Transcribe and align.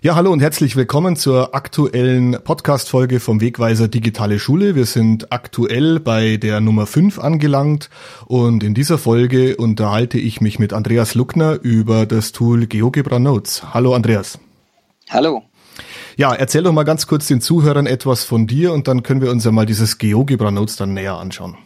Ja, 0.00 0.14
hallo 0.14 0.30
und 0.30 0.38
herzlich 0.38 0.76
willkommen 0.76 1.16
zur 1.16 1.56
aktuellen 1.56 2.38
Podcast-Folge 2.44 3.18
vom 3.18 3.40
Wegweiser 3.40 3.88
Digitale 3.88 4.38
Schule. 4.38 4.76
Wir 4.76 4.86
sind 4.86 5.32
aktuell 5.32 5.98
bei 5.98 6.36
der 6.36 6.60
Nummer 6.60 6.86
5 6.86 7.18
angelangt 7.18 7.90
und 8.26 8.62
in 8.62 8.74
dieser 8.74 8.96
Folge 8.96 9.56
unterhalte 9.56 10.16
ich 10.16 10.40
mich 10.40 10.60
mit 10.60 10.72
Andreas 10.72 11.16
Luckner 11.16 11.58
über 11.62 12.06
das 12.06 12.30
Tool 12.30 12.68
GeoGebra 12.68 13.18
Notes. 13.18 13.74
Hallo 13.74 13.92
Andreas. 13.92 14.38
Hallo. 15.10 15.42
Ja, 16.16 16.32
erzähl 16.32 16.62
doch 16.62 16.72
mal 16.72 16.84
ganz 16.84 17.08
kurz 17.08 17.26
den 17.26 17.40
Zuhörern 17.40 17.86
etwas 17.86 18.22
von 18.22 18.46
dir 18.46 18.72
und 18.74 18.86
dann 18.86 19.02
können 19.02 19.20
wir 19.20 19.32
uns 19.32 19.44
ja 19.44 19.50
mal 19.50 19.66
dieses 19.66 19.98
GeoGebra 19.98 20.52
Notes 20.52 20.76
dann 20.76 20.94
näher 20.94 21.16
anschauen. 21.16 21.56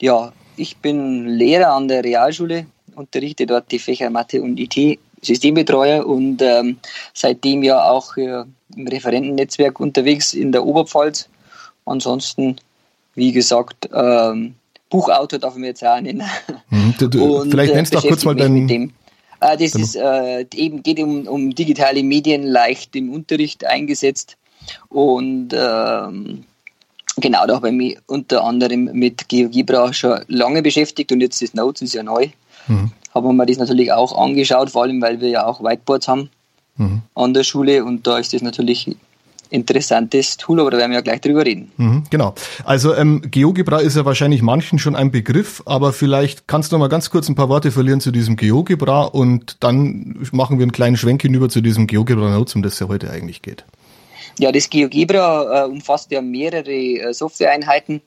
Ja, 0.00 0.32
ich 0.56 0.78
bin 0.78 1.26
Lehrer 1.28 1.74
an 1.74 1.86
der 1.86 2.02
Realschule, 2.02 2.66
unterrichte 2.96 3.46
dort 3.46 3.70
die 3.70 3.78
Fächer 3.78 4.10
Mathe 4.10 4.42
und 4.42 4.58
IT 4.58 4.98
Systembetreuer 5.22 6.06
und 6.06 6.42
ähm, 6.42 6.78
seitdem 7.14 7.62
ja 7.62 7.82
auch 7.90 8.16
äh, 8.16 8.44
im 8.76 8.86
Referentennetzwerk 8.86 9.80
unterwegs 9.80 10.34
in 10.34 10.52
der 10.52 10.64
Oberpfalz. 10.64 11.28
Ansonsten, 11.84 12.56
wie 13.14 13.32
gesagt, 13.32 13.88
ähm, 13.92 14.54
Buchautor 14.88 15.38
darf 15.38 15.54
ich 15.54 15.60
mir 15.60 15.68
jetzt 15.68 15.84
auch 15.84 16.00
nennen. 16.00 16.22
Mhm, 16.70 16.94
du, 16.98 17.08
du, 17.08 17.40
und, 17.40 17.50
vielleicht 17.50 17.74
nennst 17.74 17.94
du 17.94 17.98
äh, 17.98 18.00
doch 18.00 18.08
kurz 18.08 18.24
mal 18.24 18.34
deinen. 18.34 18.68
Äh, 19.40 19.56
das 19.56 19.74
ist 19.74 19.96
äh, 19.96 20.44
eben 20.54 20.82
geht 20.82 21.00
um, 21.00 21.26
um 21.26 21.54
digitale 21.54 22.02
Medien 22.02 22.42
leicht 22.42 22.94
im 22.96 23.12
Unterricht 23.12 23.64
eingesetzt 23.64 24.36
und 24.88 25.50
ähm, 25.52 26.44
genau 27.16 27.46
da 27.46 27.56
habe 27.56 27.68
ich 27.68 27.74
mich 27.74 27.98
unter 28.06 28.44
anderem 28.44 28.90
mit 28.92 29.28
GeoGebra 29.28 29.92
schon 29.92 30.20
lange 30.28 30.62
beschäftigt 30.62 31.10
und 31.12 31.20
jetzt 31.20 31.40
das 31.40 31.54
Notes 31.54 31.82
ist 31.82 31.94
ja 31.94 32.02
neu. 32.02 32.28
Mhm 32.68 32.90
haben 33.14 33.36
wir 33.36 33.46
das 33.46 33.58
natürlich 33.58 33.92
auch 33.92 34.16
angeschaut, 34.16 34.70
vor 34.70 34.82
allem 34.82 35.00
weil 35.02 35.20
wir 35.20 35.28
ja 35.28 35.46
auch 35.46 35.62
Whiteboards 35.62 36.08
haben 36.08 36.30
mhm. 36.76 37.02
an 37.14 37.34
der 37.34 37.44
Schule 37.44 37.84
und 37.84 38.06
da 38.06 38.18
ist 38.18 38.32
das 38.32 38.42
natürlich 38.42 38.96
interessantes 39.52 40.36
Tool, 40.36 40.60
aber 40.60 40.70
da 40.70 40.78
werden 40.78 40.92
wir 40.92 40.98
ja 40.98 41.02
gleich 41.02 41.20
drüber 41.20 41.44
reden. 41.44 41.72
Mhm, 41.76 42.04
genau. 42.08 42.34
Also 42.64 42.94
ähm, 42.94 43.20
GeoGebra 43.28 43.80
ist 43.80 43.96
ja 43.96 44.04
wahrscheinlich 44.04 44.42
manchen 44.42 44.78
schon 44.78 44.94
ein 44.94 45.10
Begriff, 45.10 45.60
aber 45.66 45.92
vielleicht 45.92 46.46
kannst 46.46 46.70
du 46.70 46.76
noch 46.76 46.80
mal 46.80 46.88
ganz 46.88 47.10
kurz 47.10 47.28
ein 47.28 47.34
paar 47.34 47.48
Worte 47.48 47.72
verlieren 47.72 48.00
zu 48.00 48.12
diesem 48.12 48.36
GeoGebra 48.36 49.06
und 49.06 49.56
dann 49.58 50.24
machen 50.30 50.58
wir 50.58 50.62
einen 50.62 50.70
kleinen 50.70 50.96
Schwenk 50.96 51.22
hinüber 51.22 51.48
zu 51.48 51.62
diesem 51.62 51.88
GeoGebra 51.88 52.30
Notes, 52.30 52.54
um 52.54 52.62
das 52.62 52.78
ja 52.78 52.86
heute 52.86 53.10
eigentlich 53.10 53.42
geht. 53.42 53.64
Ja, 54.38 54.52
das 54.52 54.70
GeoGebra 54.70 55.64
äh, 55.64 55.68
umfasst 55.68 56.12
ja 56.12 56.22
mehrere 56.22 56.70
äh, 56.70 57.12
Softwareeinheiten, 57.12 58.02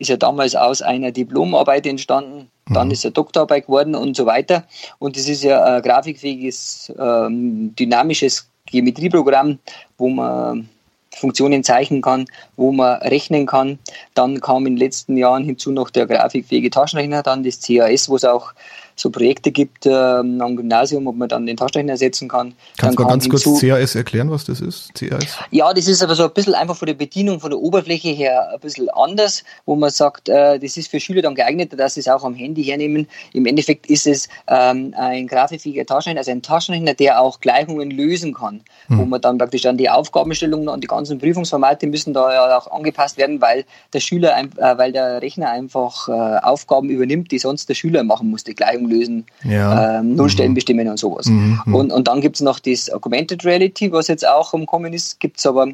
ist 0.00 0.08
ja 0.08 0.16
damals 0.16 0.56
aus 0.56 0.82
einer 0.82 1.12
Diplomarbeit 1.12 1.86
entstanden, 1.86 2.50
dann 2.66 2.88
mhm. 2.88 2.92
ist 2.94 3.04
er 3.04 3.10
Doktorarbeit 3.10 3.66
geworden 3.66 3.94
und 3.94 4.16
so 4.16 4.26
weiter. 4.26 4.64
Und 4.98 5.16
das 5.16 5.28
ist 5.28 5.44
ja 5.44 5.62
ein 5.62 5.82
grafikfähiges, 5.82 6.92
ähm, 6.98 7.74
dynamisches 7.76 8.48
Geometrieprogramm, 8.66 9.58
wo 9.98 10.08
man 10.08 10.68
Funktionen 11.14 11.62
zeichnen 11.62 12.00
kann, 12.00 12.24
wo 12.56 12.72
man 12.72 13.02
rechnen 13.02 13.44
kann. 13.44 13.78
Dann 14.14 14.40
kam 14.40 14.66
in 14.66 14.74
den 14.74 14.78
letzten 14.78 15.16
Jahren 15.16 15.44
hinzu 15.44 15.70
noch 15.70 15.90
der 15.90 16.06
grafikfähige 16.06 16.70
Taschenrechner, 16.70 17.22
dann 17.22 17.44
das 17.44 17.60
CAS, 17.60 18.08
wo 18.08 18.16
es 18.16 18.24
auch 18.24 18.52
so 19.00 19.10
Projekte 19.10 19.50
gibt 19.50 19.86
ähm, 19.86 20.40
am 20.40 20.56
Gymnasium, 20.56 21.06
ob 21.06 21.16
man 21.16 21.28
dann 21.28 21.46
den 21.46 21.56
Taschenrechner 21.56 21.96
setzen 21.96 22.28
kann. 22.28 22.54
Kannst 22.76 22.98
du 22.98 23.02
mal 23.02 23.08
ganz 23.08 23.28
kurz 23.28 23.60
CAS 23.60 23.94
erklären, 23.94 24.30
was 24.30 24.44
das 24.44 24.60
ist? 24.60 24.94
CAS? 24.94 25.38
Ja, 25.50 25.72
das 25.72 25.88
ist 25.88 26.02
aber 26.02 26.14
so 26.14 26.24
ein 26.24 26.32
bisschen 26.32 26.54
einfach 26.54 26.76
von 26.76 26.86
der 26.86 26.94
Bedienung, 26.94 27.40
von 27.40 27.50
der 27.50 27.58
Oberfläche 27.58 28.10
her 28.10 28.50
ein 28.52 28.60
bisschen 28.60 28.90
anders, 28.90 29.42
wo 29.64 29.74
man 29.74 29.90
sagt, 29.90 30.28
äh, 30.28 30.58
das 30.58 30.76
ist 30.76 30.90
für 30.90 31.00
Schüler 31.00 31.22
dann 31.22 31.34
geeignet, 31.34 31.72
dass 31.78 31.94
sie 31.94 32.00
es 32.00 32.08
auch 32.08 32.24
am 32.24 32.34
Handy 32.34 32.62
hernehmen. 32.62 33.08
Im 33.32 33.46
Endeffekt 33.46 33.86
ist 33.86 34.06
es 34.06 34.28
ähm, 34.48 34.94
ein 34.96 35.26
grafikfähiger 35.26 35.86
Taschenrechner, 35.86 36.20
also 36.20 36.30
ein 36.30 36.42
Taschenrechner, 36.42 36.92
der 36.92 37.22
auch 37.22 37.40
Gleichungen 37.40 37.90
lösen 37.90 38.34
kann, 38.34 38.60
hm. 38.88 38.98
wo 38.98 39.04
man 39.06 39.22
dann 39.22 39.38
praktisch 39.38 39.62
dann 39.62 39.78
die 39.78 39.88
Aufgabenstellungen 39.88 40.68
und 40.68 40.82
die 40.82 40.88
ganzen 40.88 41.18
Prüfungsformate 41.18 41.86
müssen 41.86 42.12
da 42.12 42.32
ja 42.32 42.58
auch 42.58 42.70
angepasst 42.70 43.16
werden, 43.16 43.40
weil 43.40 43.64
der 43.94 44.00
Schüler, 44.00 44.38
äh, 44.38 44.78
weil 44.78 44.92
der 44.92 45.22
Rechner 45.22 45.50
einfach 45.50 46.08
äh, 46.08 46.12
Aufgaben 46.42 46.90
übernimmt, 46.90 47.32
die 47.32 47.38
sonst 47.38 47.70
der 47.70 47.74
Schüler 47.74 48.04
machen 48.04 48.28
muss, 48.28 48.44
die 48.44 48.54
Gleichung 48.54 48.89
lösen, 48.90 49.24
ja. 49.44 50.00
ähm, 50.00 50.14
Nullstellen 50.14 50.52
mhm. 50.52 50.54
bestimmen 50.54 50.88
und 50.88 50.98
sowas. 50.98 51.26
Mhm. 51.26 51.60
Und, 51.72 51.92
und 51.92 52.08
dann 52.08 52.20
gibt 52.20 52.36
es 52.36 52.42
noch 52.42 52.58
das 52.58 52.90
Augmented 52.90 53.44
Reality, 53.44 53.92
was 53.92 54.08
jetzt 54.08 54.26
auch 54.26 54.52
umkommen 54.52 54.92
ist, 54.92 55.20
gibt 55.20 55.38
es 55.38 55.46
aber 55.46 55.68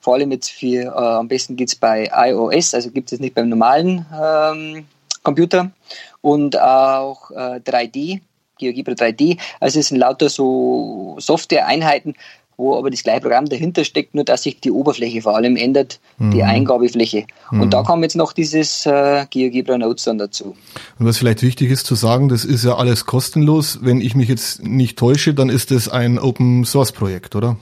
vor 0.00 0.14
allem 0.14 0.30
jetzt 0.30 0.50
für, 0.50 0.84
äh, 0.84 0.88
am 0.90 1.28
besten 1.28 1.56
geht 1.56 1.68
es 1.68 1.74
bei 1.74 2.10
iOS, 2.14 2.74
also 2.74 2.90
gibt 2.90 3.12
es 3.12 3.18
nicht 3.18 3.34
beim 3.34 3.48
normalen 3.48 4.06
ähm, 4.22 4.84
Computer 5.22 5.72
und 6.20 6.60
auch 6.60 7.30
äh, 7.32 7.58
3D, 7.58 8.20
GeoGebra 8.58 8.92
3D. 8.92 9.38
Also 9.58 9.80
es 9.80 9.88
sind 9.88 9.98
lauter 9.98 10.28
so 10.28 11.16
Software-Einheiten, 11.18 12.14
wo 12.56 12.76
aber 12.76 12.90
das 12.90 13.02
gleiche 13.02 13.20
Programm 13.20 13.46
dahinter 13.46 13.84
steckt, 13.84 14.14
nur 14.14 14.24
dass 14.24 14.42
sich 14.42 14.60
die 14.60 14.70
Oberfläche 14.70 15.22
vor 15.22 15.36
allem 15.36 15.56
ändert, 15.56 16.00
mhm. 16.18 16.30
die 16.30 16.42
Eingabefläche. 16.42 17.26
Mhm. 17.50 17.60
Und 17.60 17.74
da 17.74 17.82
kam 17.82 18.02
jetzt 18.02 18.16
noch 18.16 18.32
dieses 18.32 18.86
äh, 18.86 19.26
GeoGebra 19.28 19.78
Notes 19.78 20.04
dann 20.04 20.18
dazu. 20.18 20.56
Und 20.98 21.06
was 21.06 21.18
vielleicht 21.18 21.42
wichtig 21.42 21.70
ist 21.70 21.86
zu 21.86 21.94
sagen, 21.94 22.28
das 22.28 22.44
ist 22.44 22.64
ja 22.64 22.76
alles 22.76 23.06
kostenlos. 23.06 23.80
Wenn 23.82 24.00
ich 24.00 24.14
mich 24.14 24.28
jetzt 24.28 24.62
nicht 24.62 24.98
täusche, 24.98 25.34
dann 25.34 25.48
ist 25.48 25.70
das 25.70 25.88
ein 25.88 26.18
Open 26.18 26.64
Source 26.64 26.92
Projekt, 26.92 27.36
oder? 27.36 27.56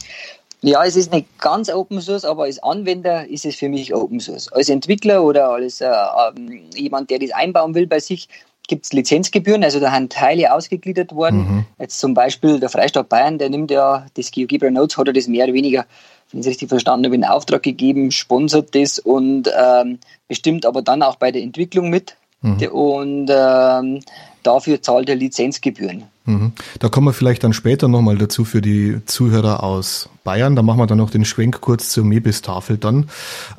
Ja, 0.62 0.82
es 0.82 0.96
ist 0.96 1.12
nicht 1.12 1.26
ganz 1.40 1.68
Open 1.68 2.00
Source, 2.00 2.24
aber 2.24 2.44
als 2.44 2.62
Anwender 2.62 3.28
ist 3.28 3.44
es 3.44 3.56
für 3.56 3.68
mich 3.68 3.94
Open 3.94 4.18
Source. 4.18 4.50
Als 4.50 4.70
Entwickler 4.70 5.22
oder 5.22 5.50
als 5.50 5.82
äh, 5.82 5.86
ähm, 5.86 6.62
jemand, 6.74 7.10
der 7.10 7.18
das 7.18 7.32
einbauen 7.32 7.74
will 7.74 7.86
bei 7.86 8.00
sich, 8.00 8.28
gibt 8.68 8.86
es 8.86 8.92
Lizenzgebühren, 8.92 9.62
also 9.62 9.80
da 9.80 9.94
sind 9.94 10.12
Teile 10.12 10.52
ausgegliedert 10.52 11.14
worden. 11.14 11.38
Mhm. 11.38 11.66
Jetzt 11.78 12.00
zum 12.00 12.14
Beispiel 12.14 12.60
der 12.60 12.68
Freistaat 12.68 13.08
Bayern, 13.08 13.38
der 13.38 13.50
nimmt 13.50 13.70
ja 13.70 14.06
das 14.14 14.30
GeoGebra 14.30 14.70
Notes, 14.70 14.96
hat 14.96 15.06
er 15.06 15.12
das 15.12 15.28
mehr 15.28 15.44
oder 15.44 15.54
weniger, 15.54 15.86
wenn 16.30 16.40
ich 16.40 16.46
es 16.46 16.50
richtig 16.50 16.68
verstanden 16.68 17.06
habe, 17.06 17.14
in 17.14 17.24
Auftrag 17.24 17.62
gegeben, 17.62 18.10
sponsert 18.10 18.74
das 18.74 18.98
und 18.98 19.50
ähm, 19.56 19.98
bestimmt 20.28 20.66
aber 20.66 20.82
dann 20.82 21.02
auch 21.02 21.16
bei 21.16 21.30
der 21.30 21.42
Entwicklung 21.42 21.90
mit. 21.90 22.16
Mhm. 22.40 22.62
Und 22.68 23.30
ähm, 23.30 24.00
dafür 24.42 24.82
zahlt 24.82 25.08
er 25.08 25.16
Lizenzgebühren. 25.16 26.04
Mhm. 26.26 26.52
Da 26.78 26.88
kommen 26.88 27.06
wir 27.06 27.12
vielleicht 27.12 27.44
dann 27.44 27.52
später 27.52 27.88
nochmal 27.88 28.16
dazu 28.16 28.44
für 28.44 28.62
die 28.62 29.00
Zuhörer 29.04 29.62
aus 29.62 30.08
Bayern. 30.24 30.56
Da 30.56 30.62
machen 30.62 30.78
wir 30.78 30.86
dann 30.86 30.98
noch 30.98 31.10
den 31.10 31.24
Schwenk 31.24 31.60
kurz 31.60 31.90
zur 31.90 32.04
Mebis-Tafel 32.04 32.78
dann. 32.78 33.10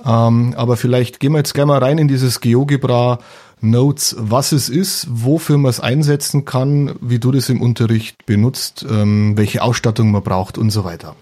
Ähm, 0.06 0.54
aber 0.58 0.78
vielleicht 0.78 1.20
gehen 1.20 1.34
wir 1.34 1.40
jetzt 1.40 1.54
gleich 1.54 1.66
mal 1.66 1.80
rein 1.80 1.98
in 1.98 2.08
dieses 2.08 2.42
GeoGebra 2.42 3.20
Notes, 3.62 4.16
was 4.20 4.52
es 4.52 4.70
ist, 4.70 5.08
wofür 5.10 5.58
man 5.58 5.70
es 5.70 5.80
einsetzen 5.80 6.46
kann, 6.46 6.96
wie 7.02 7.20
du 7.20 7.32
das 7.32 7.50
im 7.50 7.62
Unterricht 7.62 8.26
benutzt, 8.26 8.86
ähm, 8.90 9.38
welche 9.38 9.62
Ausstattung 9.64 10.12
man 10.12 10.24
braucht 10.24 10.58
und 10.58 10.70
so 10.70 10.84
weiter. 10.84 11.16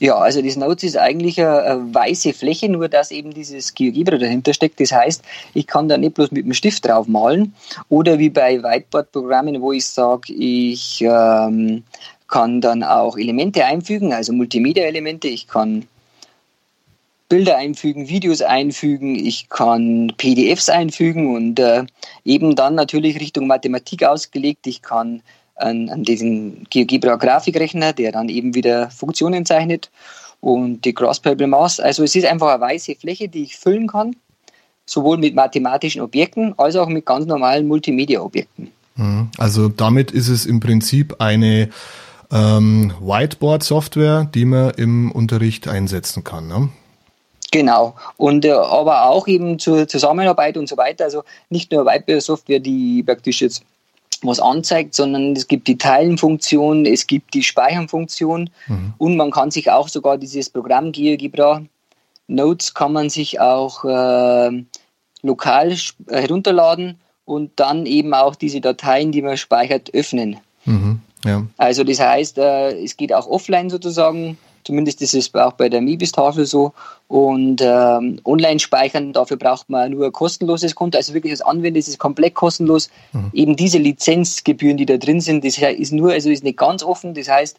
Ja, 0.00 0.16
also 0.16 0.40
das 0.40 0.56
Notes 0.56 0.82
ist 0.84 0.96
eigentlich 0.96 1.38
eine, 1.38 1.92
weiße 1.92 2.32
Fläche, 2.32 2.70
nur 2.70 2.88
dass 2.88 3.10
eben 3.10 3.34
dieses 3.34 3.74
GeoGebra 3.74 4.16
dahinter 4.16 4.54
steckt. 4.54 4.80
Das 4.80 4.92
heißt, 4.92 5.22
ich 5.52 5.66
kann 5.66 5.90
da 5.90 5.98
nicht 5.98 6.14
bloß 6.14 6.30
mit 6.30 6.46
dem 6.46 6.54
Stift 6.54 6.86
drauf 6.86 7.06
malen 7.06 7.54
oder 7.90 8.18
wie 8.18 8.30
bei 8.30 8.62
Whiteboard-Programmen, 8.62 9.60
wo 9.60 9.72
ich 9.72 9.84
sage, 9.84 10.32
ich 10.32 11.02
ähm, 11.02 11.82
kann 12.28 12.62
dann 12.62 12.82
auch 12.82 13.18
Elemente 13.18 13.66
einfügen, 13.66 14.14
also 14.14 14.32
Multimedia-Elemente. 14.32 15.28
Ich 15.28 15.46
kann 15.46 15.84
Bilder 17.30 17.56
einfügen, 17.56 18.08
Videos 18.08 18.42
einfügen, 18.42 19.14
ich 19.14 19.48
kann 19.48 20.12
PDFs 20.16 20.68
einfügen 20.68 21.34
und 21.34 21.60
äh, 21.60 21.84
eben 22.24 22.56
dann 22.56 22.74
natürlich 22.74 23.20
Richtung 23.20 23.46
Mathematik 23.46 24.04
ausgelegt. 24.04 24.66
Ich 24.66 24.82
kann 24.82 25.22
an, 25.54 25.88
an 25.90 26.02
diesen 26.02 26.66
GeoGebra-Grafikrechner, 26.70 27.92
der 27.92 28.10
dann 28.10 28.28
eben 28.28 28.56
wieder 28.56 28.90
Funktionen 28.90 29.46
zeichnet 29.46 29.90
und 30.40 30.84
die 30.84 30.92
Cross-Purple 30.92 31.46
Maus. 31.46 31.78
Also 31.78 32.02
es 32.02 32.16
ist 32.16 32.26
einfach 32.26 32.48
eine 32.48 32.60
weiße 32.60 32.96
Fläche, 32.96 33.28
die 33.28 33.44
ich 33.44 33.56
füllen 33.56 33.86
kann, 33.86 34.16
sowohl 34.84 35.16
mit 35.16 35.36
mathematischen 35.36 36.02
Objekten 36.02 36.58
als 36.58 36.74
auch 36.74 36.88
mit 36.88 37.06
ganz 37.06 37.26
normalen 37.26 37.68
Multimedia-Objekten. 37.68 38.72
Mhm. 38.96 39.28
Also 39.38 39.68
damit 39.68 40.10
ist 40.10 40.28
es 40.28 40.46
im 40.46 40.58
Prinzip 40.58 41.20
eine 41.20 41.70
ähm, 42.32 42.92
Whiteboard-Software, 43.00 44.28
die 44.34 44.46
man 44.46 44.70
im 44.70 45.12
Unterricht 45.12 45.68
einsetzen 45.68 46.24
kann. 46.24 46.48
Ne? 46.48 46.70
Genau. 47.50 47.94
Und 48.16 48.44
äh, 48.44 48.52
aber 48.52 49.06
auch 49.06 49.26
eben 49.26 49.58
zur 49.58 49.88
Zusammenarbeit 49.88 50.56
und 50.56 50.68
so 50.68 50.76
weiter. 50.76 51.04
Also 51.04 51.24
nicht 51.48 51.72
nur 51.72 51.86
Whiteboard-Software, 51.86 52.60
die 52.60 53.02
praktisch 53.02 53.40
jetzt 53.40 53.64
was 54.22 54.38
anzeigt, 54.38 54.94
sondern 54.94 55.34
es 55.34 55.48
gibt 55.48 55.66
die 55.66 55.78
Teilenfunktion, 55.78 56.84
es 56.84 57.06
gibt 57.06 57.34
die 57.34 57.42
Speichernfunktion 57.42 58.50
mhm. 58.66 58.92
und 58.98 59.16
man 59.16 59.30
kann 59.30 59.50
sich 59.50 59.70
auch 59.70 59.88
sogar 59.88 60.18
dieses 60.18 60.50
Programm 60.50 60.92
GeoGebra 60.92 61.62
Notes 62.30 62.74
kann 62.74 62.92
man 62.92 63.10
sich 63.10 63.40
auch 63.40 63.84
äh, 63.84 64.64
lokal 65.22 65.76
herunterladen 66.08 66.98
und 67.24 67.52
dann 67.56 67.86
eben 67.86 68.14
auch 68.14 68.36
diese 68.36 68.60
Dateien, 68.60 69.12
die 69.12 69.22
man 69.22 69.36
speichert, 69.36 69.92
öffnen. 69.92 70.38
Mhm. 70.64 71.00
Ja. 71.24 71.46
Also 71.56 71.84
das 71.84 72.00
heißt, 72.00 72.38
äh, 72.38 72.82
es 72.82 72.96
geht 72.96 73.12
auch 73.12 73.26
offline 73.26 73.68
sozusagen 73.68 74.38
Zumindest 74.64 75.00
ist 75.02 75.14
es 75.14 75.34
auch 75.34 75.52
bei 75.52 75.68
der 75.68 75.80
Mibis-Tafel 75.80 76.46
so. 76.46 76.72
Und 77.08 77.60
ähm, 77.62 78.20
online 78.24 78.60
speichern, 78.60 79.12
dafür 79.12 79.36
braucht 79.36 79.68
man 79.68 79.90
nur 79.90 80.06
ein 80.06 80.12
kostenloses 80.12 80.74
Konto. 80.74 80.96
Also 80.98 81.14
wirklich 81.14 81.32
als 81.32 81.40
Anwender 81.40 81.78
ist 81.78 81.88
es 81.88 81.98
komplett 81.98 82.34
kostenlos. 82.34 82.90
Mhm. 83.12 83.30
Eben 83.32 83.56
diese 83.56 83.78
Lizenzgebühren, 83.78 84.76
die 84.76 84.86
da 84.86 84.96
drin 84.96 85.20
sind, 85.20 85.44
das 85.44 85.58
ist 85.58 85.92
nur, 85.92 86.12
also 86.12 86.30
ist 86.30 86.44
nicht 86.44 86.58
ganz 86.58 86.82
offen. 86.82 87.14
Das 87.14 87.28
heißt, 87.28 87.58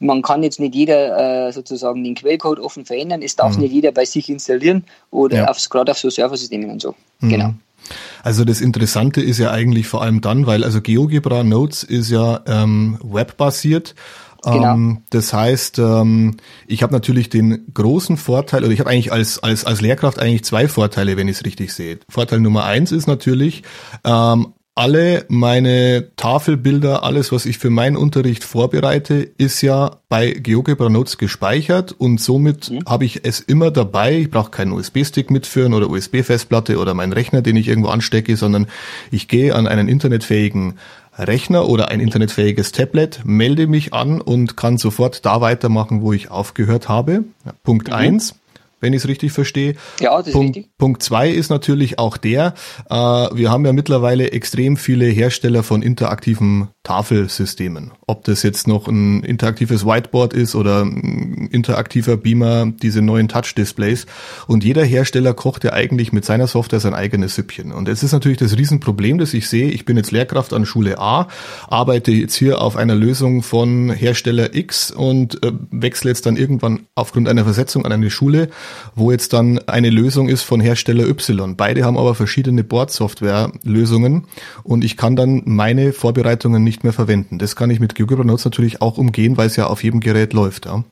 man 0.00 0.22
kann 0.22 0.42
jetzt 0.42 0.60
nicht 0.60 0.74
jeder 0.74 1.48
äh, 1.48 1.52
sozusagen 1.52 2.04
den 2.04 2.14
Quellcode 2.14 2.60
offen 2.60 2.84
verändern. 2.84 3.22
Es 3.22 3.36
darf 3.36 3.56
mhm. 3.56 3.62
nicht 3.62 3.72
jeder 3.72 3.92
bei 3.92 4.04
sich 4.04 4.28
installieren 4.28 4.84
oder 5.10 5.38
ja. 5.38 5.48
aufs, 5.48 5.68
gerade 5.68 5.92
auf 5.92 5.98
so 5.98 6.10
Serversystemen 6.10 6.70
und 6.70 6.82
so. 6.82 6.94
Mhm. 7.20 7.28
Genau. 7.28 7.54
Also 8.22 8.44
das 8.44 8.60
Interessante 8.60 9.20
ist 9.20 9.38
ja 9.38 9.50
eigentlich 9.50 9.88
vor 9.88 10.02
allem 10.02 10.20
dann, 10.20 10.46
weil 10.46 10.64
also 10.64 10.80
GeoGebra 10.80 11.44
Notes 11.44 11.82
ist 11.82 12.10
ja 12.10 12.40
ähm, 12.46 12.98
webbasiert. 13.02 13.94
Genau. 14.42 14.74
Ähm, 14.74 15.02
das 15.10 15.32
heißt, 15.32 15.78
ähm, 15.78 16.36
ich 16.66 16.82
habe 16.82 16.92
natürlich 16.92 17.28
den 17.28 17.66
großen 17.74 18.16
Vorteil, 18.16 18.62
oder 18.62 18.72
ich 18.72 18.80
habe 18.80 18.90
eigentlich 18.90 19.12
als, 19.12 19.42
als, 19.42 19.64
als 19.64 19.80
Lehrkraft 19.80 20.18
eigentlich 20.18 20.44
zwei 20.44 20.68
Vorteile, 20.68 21.16
wenn 21.16 21.28
ich 21.28 21.38
es 21.38 21.44
richtig 21.44 21.72
sehe. 21.72 21.98
Vorteil 22.08 22.40
Nummer 22.40 22.64
eins 22.64 22.92
ist 22.92 23.08
natürlich, 23.08 23.64
ähm, 24.04 24.54
alle 24.78 25.24
meine 25.26 26.06
Tafelbilder, 26.14 27.02
alles, 27.02 27.32
was 27.32 27.46
ich 27.46 27.58
für 27.58 27.68
meinen 27.68 27.96
Unterricht 27.96 28.44
vorbereite, 28.44 29.28
ist 29.36 29.60
ja 29.60 29.96
bei 30.08 30.30
GeoGebra 30.30 30.88
Notes 30.88 31.18
gespeichert 31.18 31.90
und 31.98 32.20
somit 32.20 32.70
mhm. 32.70 32.84
habe 32.86 33.04
ich 33.04 33.24
es 33.24 33.40
immer 33.40 33.72
dabei. 33.72 34.18
Ich 34.18 34.30
brauche 34.30 34.52
keinen 34.52 34.70
USB-Stick 34.70 35.32
mitführen 35.32 35.74
oder 35.74 35.90
USB-Festplatte 35.90 36.78
oder 36.78 36.94
meinen 36.94 37.12
Rechner, 37.12 37.42
den 37.42 37.56
ich 37.56 37.66
irgendwo 37.66 37.88
anstecke, 37.88 38.36
sondern 38.36 38.68
ich 39.10 39.26
gehe 39.26 39.52
an 39.52 39.66
einen 39.66 39.88
internetfähigen 39.88 40.74
Rechner 41.18 41.68
oder 41.68 41.88
ein 41.88 41.98
internetfähiges 41.98 42.70
Tablet, 42.70 43.22
melde 43.24 43.66
mich 43.66 43.92
an 43.92 44.20
und 44.20 44.56
kann 44.56 44.78
sofort 44.78 45.26
da 45.26 45.40
weitermachen, 45.40 46.02
wo 46.02 46.12
ich 46.12 46.30
aufgehört 46.30 46.88
habe. 46.88 47.24
Punkt 47.64 47.88
mhm. 47.88 47.94
eins 47.94 48.37
wenn 48.80 48.92
ich 48.92 49.02
es 49.02 49.08
richtig 49.08 49.32
verstehe. 49.32 49.74
Ja, 50.00 50.16
das 50.20 50.32
Punkt, 50.32 50.56
ist 50.56 50.56
richtig. 50.56 50.78
Punkt 50.78 51.02
zwei 51.02 51.30
ist 51.30 51.50
natürlich 51.50 51.98
auch 51.98 52.16
der, 52.16 52.54
äh, 52.90 52.94
wir 52.94 53.50
haben 53.50 53.64
ja 53.64 53.72
mittlerweile 53.72 54.32
extrem 54.32 54.76
viele 54.76 55.06
Hersteller 55.06 55.62
von 55.62 55.82
interaktiven 55.82 56.68
Tafelsystemen. 56.88 57.90
Ob 58.06 58.24
das 58.24 58.42
jetzt 58.42 58.66
noch 58.66 58.88
ein 58.88 59.22
interaktives 59.22 59.84
Whiteboard 59.84 60.32
ist 60.32 60.54
oder 60.54 60.86
ein 60.86 61.50
interaktiver 61.52 62.16
Beamer, 62.16 62.72
diese 62.82 63.02
neuen 63.02 63.28
Touch-Displays. 63.28 64.06
Und 64.46 64.64
jeder 64.64 64.84
Hersteller 64.84 65.34
kocht 65.34 65.64
ja 65.64 65.74
eigentlich 65.74 66.14
mit 66.14 66.24
seiner 66.24 66.46
Software 66.46 66.80
sein 66.80 66.94
eigenes 66.94 67.34
Süppchen. 67.34 67.72
Und 67.72 67.90
es 67.90 68.02
ist 68.02 68.12
natürlich 68.12 68.38
das 68.38 68.56
Riesenproblem, 68.56 69.18
das 69.18 69.34
ich 69.34 69.50
sehe. 69.50 69.70
Ich 69.70 69.84
bin 69.84 69.98
jetzt 69.98 70.12
Lehrkraft 70.12 70.54
an 70.54 70.64
Schule 70.64 70.98
A, 70.98 71.28
arbeite 71.68 72.10
jetzt 72.10 72.36
hier 72.36 72.62
auf 72.62 72.74
einer 72.76 72.94
Lösung 72.94 73.42
von 73.42 73.90
Hersteller 73.90 74.54
X 74.54 74.90
und 74.90 75.44
äh, 75.44 75.52
wechsle 75.70 76.08
jetzt 76.08 76.24
dann 76.24 76.38
irgendwann 76.38 76.86
aufgrund 76.94 77.28
einer 77.28 77.44
Versetzung 77.44 77.84
an 77.84 77.92
eine 77.92 78.08
Schule, 78.08 78.48
wo 78.94 79.12
jetzt 79.12 79.34
dann 79.34 79.58
eine 79.66 79.90
Lösung 79.90 80.30
ist 80.30 80.42
von 80.42 80.62
Hersteller 80.62 81.06
Y. 81.06 81.54
Beide 81.54 81.84
haben 81.84 81.98
aber 81.98 82.14
verschiedene 82.14 82.64
Board-Software-Lösungen 82.64 84.24
und 84.62 84.84
ich 84.84 84.96
kann 84.96 85.16
dann 85.16 85.42
meine 85.44 85.92
Vorbereitungen 85.92 86.64
nicht 86.64 86.77
mehr 86.84 86.92
verwenden. 86.92 87.38
Das 87.38 87.56
kann 87.56 87.70
ich 87.70 87.80
mit 87.80 87.94
GeoGebra 87.94 88.24
Notes 88.24 88.44
natürlich 88.44 88.82
auch 88.82 88.98
umgehen, 88.98 89.36
weil 89.36 89.46
es 89.46 89.56
ja 89.56 89.66
auf 89.66 89.82
jedem 89.82 90.00
Gerät 90.00 90.32
läuft. 90.32 90.66
Ja. 90.66 90.84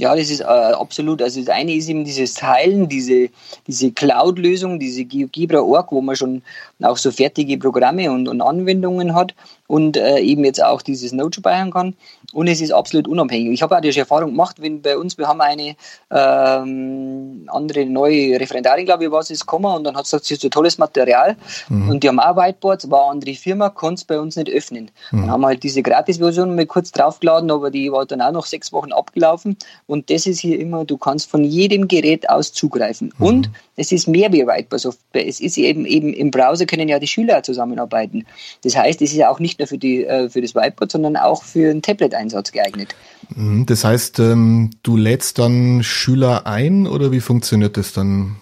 Ja, 0.00 0.14
das 0.14 0.30
ist 0.30 0.40
äh, 0.40 0.44
absolut. 0.44 1.20
Also 1.20 1.40
das 1.40 1.48
eine 1.48 1.74
ist 1.74 1.88
eben 1.88 2.04
dieses 2.04 2.34
Teilen, 2.34 2.88
diese, 2.88 3.30
diese 3.66 3.90
Cloud-Lösung, 3.90 4.78
diese 4.78 5.04
GeoGebra.org, 5.04 5.90
wo 5.90 6.00
man 6.00 6.14
schon 6.14 6.42
auch 6.80 6.96
so 6.96 7.10
fertige 7.10 7.58
Programme 7.58 8.12
und, 8.12 8.28
und 8.28 8.40
Anwendungen 8.40 9.16
hat 9.16 9.34
und 9.68 9.96
äh, 9.96 10.18
eben 10.18 10.44
jetzt 10.44 10.64
auch 10.64 10.82
dieses 10.82 11.12
Node 11.12 11.36
speichern 11.36 11.70
kann. 11.70 11.94
Und 12.32 12.48
es 12.48 12.60
ist 12.60 12.72
absolut 12.72 13.06
unabhängig. 13.06 13.52
Ich 13.52 13.62
habe 13.62 13.76
auch 13.76 13.80
die 13.80 13.96
Erfahrung 13.96 14.30
gemacht, 14.30 14.56
wenn 14.60 14.82
bei 14.82 14.98
uns, 14.98 15.16
wir 15.16 15.28
haben 15.28 15.40
eine 15.40 15.76
ähm, 16.10 17.46
andere 17.46 17.86
neue 17.86 18.40
Referendarin, 18.40 18.86
glaube 18.86 19.04
ich, 19.04 19.10
was 19.10 19.30
ist 19.30 19.42
gekommen 19.42 19.66
und 19.76 19.84
dann 19.84 19.96
hat 19.96 20.06
sie 20.06 20.16
gesagt, 20.16 20.24
sie 20.24 20.34
ist 20.34 20.42
so 20.42 20.48
tolles 20.48 20.78
Material 20.78 21.36
mhm. 21.68 21.90
und 21.90 22.02
die 22.02 22.08
haben 22.08 22.18
auch 22.18 22.36
Whiteboards, 22.36 22.90
war 22.90 23.02
eine 23.02 23.12
andere 23.12 23.34
Firma, 23.34 23.68
konnte 23.68 24.00
es 24.00 24.04
bei 24.04 24.18
uns 24.18 24.36
nicht 24.36 24.50
öffnen. 24.50 24.90
Mhm. 25.10 25.20
Dann 25.20 25.30
haben 25.30 25.40
wir 25.42 25.48
halt 25.48 25.62
diese 25.62 25.82
Gratis-Version 25.82 26.56
mal 26.56 26.66
kurz 26.66 26.90
draufgeladen, 26.90 27.50
aber 27.50 27.70
die 27.70 27.92
war 27.92 28.06
dann 28.06 28.22
auch 28.22 28.32
noch 28.32 28.46
sechs 28.46 28.72
Wochen 28.72 28.92
abgelaufen 28.92 29.56
und 29.86 30.10
das 30.10 30.26
ist 30.26 30.40
hier 30.40 30.58
immer, 30.58 30.84
du 30.86 30.96
kannst 30.96 31.30
von 31.30 31.44
jedem 31.44 31.88
Gerät 31.88 32.28
aus 32.30 32.52
zugreifen. 32.52 33.12
Mhm. 33.18 33.26
Und 33.26 33.50
es 33.76 33.92
ist 33.92 34.08
mehr 34.08 34.32
wie 34.32 34.46
Whiteboard-Software. 34.46 35.26
Es 35.26 35.40
ist 35.40 35.56
eben, 35.56 35.86
eben 35.86 36.12
im 36.12 36.30
Browser 36.30 36.66
können 36.66 36.88
ja 36.88 36.98
die 36.98 37.06
Schüler 37.06 37.42
zusammenarbeiten. 37.42 38.26
Das 38.64 38.76
heißt, 38.76 39.00
es 39.02 39.12
ist 39.12 39.16
ja 39.16 39.30
auch 39.30 39.38
nicht 39.38 39.57
nur 39.58 39.68
für, 39.68 39.78
die, 39.78 40.04
äh, 40.04 40.28
für 40.28 40.40
das 40.40 40.54
Whiteboard, 40.54 40.92
sondern 40.92 41.16
auch 41.16 41.42
für 41.42 41.70
einen 41.70 41.82
Tablet-Einsatz 41.82 42.52
geeignet. 42.52 42.94
Mhm, 43.34 43.66
das 43.66 43.84
heißt, 43.84 44.18
ähm, 44.20 44.70
du 44.82 44.96
lädst 44.96 45.38
dann 45.38 45.82
Schüler 45.82 46.46
ein 46.46 46.86
oder 46.86 47.12
wie 47.12 47.20
funktioniert 47.20 47.76
das 47.76 47.92
dann? 47.92 48.36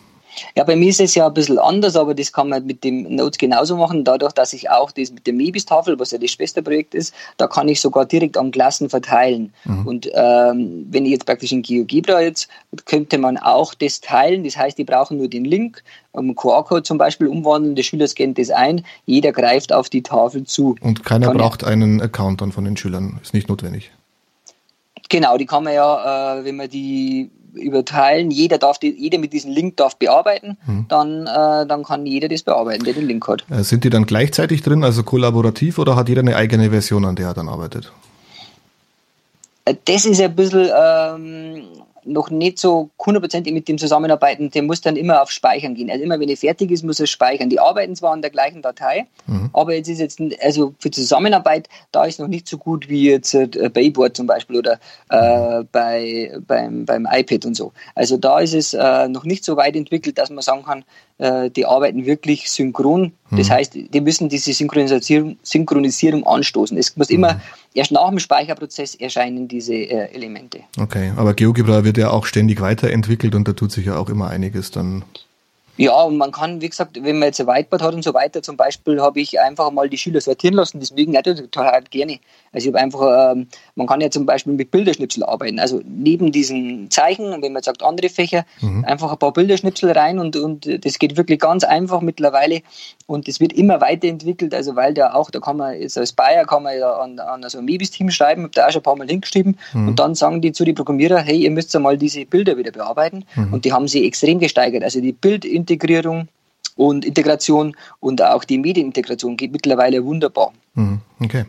Ja, 0.56 0.64
bei 0.64 0.76
mir 0.76 0.88
ist 0.88 1.00
es 1.00 1.14
ja 1.14 1.26
ein 1.26 1.34
bisschen 1.34 1.58
anders, 1.58 1.96
aber 1.96 2.14
das 2.14 2.32
kann 2.32 2.48
man 2.48 2.66
mit 2.66 2.84
dem 2.84 3.14
Notes 3.14 3.38
genauso 3.38 3.76
machen. 3.76 4.04
Dadurch, 4.04 4.32
dass 4.32 4.52
ich 4.52 4.70
auch 4.70 4.90
das 4.92 5.12
mit 5.12 5.26
der 5.26 5.34
Mebis-Tafel, 5.34 5.98
was 5.98 6.10
ja 6.10 6.18
das 6.18 6.30
Schwesterprojekt 6.30 6.94
ist, 6.94 7.14
da 7.36 7.46
kann 7.46 7.68
ich 7.68 7.80
sogar 7.80 8.04
direkt 8.06 8.36
an 8.36 8.50
Klassen 8.50 8.88
verteilen. 8.88 9.52
Mhm. 9.64 9.86
Und 9.86 10.10
ähm, 10.14 10.86
wenn 10.90 11.04
ich 11.04 11.12
jetzt 11.12 11.26
praktisch 11.26 11.52
in 11.52 11.62
GeoGebra 11.62 12.20
jetzt, 12.20 12.48
könnte 12.84 13.18
man 13.18 13.36
auch 13.36 13.74
das 13.74 14.00
teilen. 14.00 14.44
Das 14.44 14.56
heißt, 14.56 14.78
die 14.78 14.84
brauchen 14.84 15.18
nur 15.18 15.28
den 15.28 15.44
Link, 15.44 15.82
um 16.12 16.34
QR-Code 16.34 16.82
zum 16.82 16.98
Beispiel 16.98 17.26
umwandeln, 17.26 17.76
der 17.76 17.82
Schüler 17.82 18.08
scannt 18.08 18.38
das 18.38 18.50
ein, 18.50 18.84
jeder 19.04 19.32
greift 19.32 19.72
auf 19.72 19.88
die 19.88 20.02
Tafel 20.02 20.44
zu. 20.44 20.76
Und 20.80 21.04
keiner 21.04 21.28
kann 21.28 21.36
braucht 21.36 21.64
einen 21.64 22.00
Account 22.00 22.40
dann 22.40 22.52
von 22.52 22.64
den 22.64 22.76
Schülern, 22.76 23.20
ist 23.22 23.34
nicht 23.34 23.48
notwendig. 23.48 23.90
Genau, 25.08 25.36
die 25.36 25.46
kann 25.46 25.64
man 25.64 25.74
ja, 25.74 26.38
äh, 26.38 26.44
wenn 26.44 26.56
man 26.56 26.68
die 26.68 27.30
überteilen, 27.56 28.30
jeder 28.30 28.58
darf 28.58 28.78
die, 28.78 28.90
jeder 28.90 29.18
mit 29.18 29.32
diesem 29.32 29.50
Link 29.50 29.76
darf 29.76 29.96
bearbeiten, 29.96 30.58
mhm. 30.66 30.86
dann, 30.88 31.26
äh, 31.26 31.66
dann 31.66 31.84
kann 31.84 32.06
jeder 32.06 32.28
das 32.28 32.42
bearbeiten, 32.42 32.84
der 32.84 32.94
den 32.94 33.06
Link 33.06 33.26
hat. 33.26 33.44
Äh, 33.50 33.62
sind 33.62 33.84
die 33.84 33.90
dann 33.90 34.06
gleichzeitig 34.06 34.62
drin, 34.62 34.84
also 34.84 35.02
kollaborativ, 35.02 35.78
oder 35.78 35.96
hat 35.96 36.08
jeder 36.08 36.20
eine 36.20 36.36
eigene 36.36 36.70
Version, 36.70 37.04
an 37.04 37.16
der 37.16 37.28
er 37.28 37.34
dann 37.34 37.48
arbeitet? 37.48 37.92
Äh, 39.64 39.74
das 39.84 40.04
ist 40.06 40.20
ein 40.20 40.34
bisschen 40.34 40.70
ähm, 40.76 41.62
noch 42.06 42.30
nicht 42.30 42.58
so 42.58 42.90
hundertprozentig 43.04 43.52
mit 43.52 43.68
dem 43.68 43.78
zusammenarbeiten, 43.78 44.50
der 44.50 44.62
muss 44.62 44.80
dann 44.80 44.96
immer 44.96 45.22
auf 45.22 45.30
Speichern 45.30 45.74
gehen. 45.74 45.90
Also 45.90 46.02
immer 46.02 46.18
wenn 46.20 46.28
er 46.28 46.36
fertig 46.36 46.70
ist, 46.70 46.84
muss 46.84 47.00
er 47.00 47.06
speichern. 47.06 47.50
Die 47.50 47.60
arbeiten 47.60 47.96
zwar 47.96 48.12
an 48.12 48.22
der 48.22 48.30
gleichen 48.30 48.62
Datei, 48.62 49.06
mhm. 49.26 49.50
aber 49.52 49.74
jetzt 49.74 49.88
ist 49.88 50.00
jetzt, 50.00 50.20
also 50.42 50.74
für 50.78 50.90
Zusammenarbeit, 50.90 51.68
da 51.92 52.04
ist 52.04 52.20
noch 52.20 52.28
nicht 52.28 52.48
so 52.48 52.58
gut 52.58 52.88
wie 52.88 53.10
jetzt 53.10 53.34
äh, 53.34 53.70
Bayboard 53.72 54.16
zum 54.16 54.26
Beispiel 54.26 54.58
oder 54.58 54.78
äh, 55.10 55.64
bei, 55.70 56.32
beim, 56.46 56.84
beim 56.84 57.06
iPad 57.10 57.46
und 57.46 57.56
so. 57.56 57.72
Also 57.94 58.16
da 58.16 58.40
ist 58.40 58.54
es 58.54 58.74
äh, 58.74 59.08
noch 59.08 59.24
nicht 59.24 59.44
so 59.44 59.56
weit 59.56 59.76
entwickelt, 59.76 60.18
dass 60.18 60.30
man 60.30 60.42
sagen 60.42 60.64
kann, 60.64 60.84
die 61.18 61.64
arbeiten 61.64 62.04
wirklich 62.04 62.50
synchron. 62.50 63.12
Das 63.30 63.48
mhm. 63.48 63.52
heißt, 63.52 63.74
die 63.74 64.00
müssen 64.00 64.28
diese 64.28 64.52
Synchronisierung, 64.52 65.38
Synchronisierung 65.42 66.26
anstoßen. 66.26 66.76
Es 66.76 66.94
muss 66.96 67.08
immer 67.08 67.34
mhm. 67.34 67.40
erst 67.74 67.92
nach 67.92 68.10
dem 68.10 68.18
Speicherprozess 68.18 68.94
erscheinen 68.94 69.48
diese 69.48 69.74
äh, 69.74 70.12
Elemente. 70.14 70.60
Okay, 70.78 71.12
aber 71.16 71.32
GeoGebra 71.32 71.84
wird 71.84 71.96
ja 71.96 72.10
auch 72.10 72.26
ständig 72.26 72.60
weiterentwickelt 72.60 73.34
und 73.34 73.48
da 73.48 73.54
tut 73.54 73.72
sich 73.72 73.86
ja 73.86 73.96
auch 73.96 74.10
immer 74.10 74.28
einiges 74.28 74.70
dann. 74.70 75.04
Ja, 75.76 76.02
und 76.02 76.16
man 76.16 76.32
kann, 76.32 76.60
wie 76.60 76.68
gesagt, 76.68 77.02
wenn 77.02 77.18
man 77.18 77.28
jetzt 77.28 77.40
ein 77.40 77.46
Whiteboard 77.46 77.82
hat 77.82 77.94
und 77.94 78.02
so 78.02 78.14
weiter, 78.14 78.42
zum 78.42 78.56
Beispiel 78.56 79.00
habe 79.00 79.20
ich 79.20 79.38
einfach 79.40 79.70
mal 79.70 79.88
die 79.88 79.98
Schüler 79.98 80.20
sortieren 80.20 80.54
lassen, 80.54 80.80
das 80.80 80.92
mögen 80.92 81.12
natürlich 81.12 81.42
total 81.50 81.82
gerne. 81.90 82.18
Also 82.52 82.68
ich 82.68 82.74
habe 82.74 82.82
einfach, 82.82 83.32
ähm, 83.32 83.48
man 83.74 83.86
kann 83.86 84.00
ja 84.00 84.10
zum 84.10 84.24
Beispiel 84.24 84.54
mit 84.54 84.70
Bilderschnipsel 84.70 85.22
arbeiten. 85.24 85.58
Also 85.58 85.82
neben 85.84 86.32
diesen 86.32 86.90
Zeichen, 86.90 87.42
wenn 87.42 87.52
man 87.52 87.62
sagt 87.62 87.82
andere 87.82 88.08
Fächer, 88.08 88.46
mhm. 88.60 88.84
einfach 88.84 89.12
ein 89.12 89.18
paar 89.18 89.32
Bilderschnipsel 89.32 89.90
rein 89.90 90.18
und, 90.18 90.36
und 90.36 90.84
das 90.84 90.98
geht 90.98 91.16
wirklich 91.16 91.40
ganz 91.40 91.64
einfach 91.64 92.00
mittlerweile 92.00 92.62
und 93.06 93.28
das 93.28 93.40
wird 93.40 93.52
immer 93.52 93.80
weiterentwickelt, 93.80 94.52
also 94.52 94.74
weil 94.74 94.92
da 94.92 95.14
auch, 95.14 95.30
da 95.30 95.38
kann 95.38 95.56
man 95.56 95.80
jetzt 95.80 95.96
als 95.96 96.12
Bayer 96.12 96.44
kann 96.44 96.64
man 96.64 96.76
ja 96.76 96.92
an, 96.92 97.18
an 97.18 97.48
so 97.48 97.58
ein 97.58 97.64
Mebis-Team 97.64 98.10
schreiben, 98.10 98.42
habe 98.42 98.52
da 98.52 98.66
auch 98.66 98.70
schon 98.72 98.80
ein 98.80 98.84
paar 98.84 98.96
Mal 98.96 99.08
hingeschrieben 99.08 99.56
mhm. 99.72 99.88
und 99.88 99.98
dann 99.98 100.14
sagen 100.14 100.40
die 100.40 100.52
zu 100.52 100.64
den 100.64 100.74
Programmierer, 100.74 101.18
hey, 101.18 101.38
ihr 101.38 101.50
müsst 101.50 101.72
ja 101.72 101.80
mal 101.80 101.96
diese 101.96 102.24
Bilder 102.24 102.56
wieder 102.56 102.72
bearbeiten 102.72 103.24
mhm. 103.36 103.52
und 103.52 103.64
die 103.64 103.72
haben 103.72 103.86
sie 103.86 104.06
extrem 104.06 104.40
gesteigert. 104.40 104.82
Also 104.82 105.00
die 105.00 105.12
Bildintegrierung 105.12 106.28
und 106.76 107.04
Integration 107.04 107.76
und 108.00 108.22
auch 108.22 108.44
die 108.44 108.58
Medienintegration 108.58 109.36
geht 109.36 109.52
mittlerweile 109.52 110.04
wunderbar. 110.04 110.52
Mhm. 110.74 111.00
Okay. 111.18 111.46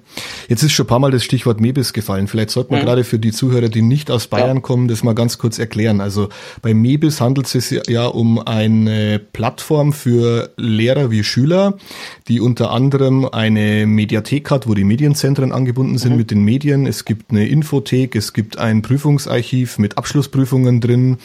Jetzt 0.48 0.64
ist 0.64 0.72
schon 0.72 0.86
ein 0.86 0.88
paar 0.88 1.00
Mal 1.00 1.12
das 1.12 1.26
Stichwort 1.26 1.60
Mebis 1.60 1.92
gefallen. 1.92 2.30
Vielleicht 2.30 2.52
sollte 2.52 2.72
man 2.72 2.82
mhm. 2.82 2.86
gerade 2.86 3.04
für 3.04 3.20
die 3.20 3.34
Zuhörer, 3.34 3.68
die 3.68 3.82
nicht 3.82 4.10
aus 4.10 4.28
Bayern 4.28 4.58
ja. 4.58 4.62
kommen, 4.62 4.88
das 4.88 5.04
mal 5.04 5.14
ganz 5.14 5.38
kurz 5.40 5.60
erklären. 5.60 6.00
Also 6.00 6.30
bei 6.62 6.74
Mebis 6.74 7.20
handelt 7.20 7.54
es 7.54 7.70
sich 7.70 7.82
ja 7.90 8.06
um 8.06 8.40
eine 8.40 9.20
Plattform 9.20 9.92
für 9.92 10.52
Lehrer 10.56 11.12
wie 11.12 11.22
Schüler, 11.26 11.78
die 12.30 12.40
unter 12.40 12.72
anderem 12.72 13.26
eine 13.26 13.86
Mediathek 13.86 14.52
hat, 14.52 14.70
wo 14.70 14.74
die 14.74 14.86
Medienzentren 14.86 15.52
angebunden 15.52 15.98
sind 15.98 16.14
mhm. 16.14 16.18
mit 16.18 16.32
den 16.32 16.46
Medien. 16.46 16.88
Es 16.88 17.04
gibt 17.04 17.32
eine 17.32 17.46
Infothek, 17.46 18.16
es 18.16 18.32
gibt 18.32 18.58
ein 18.58 18.82
Prüfungsarchiv 18.82 19.80
mit 19.80 19.98
Abschlussprüfungen 19.98 20.80
drin. 20.80 21.18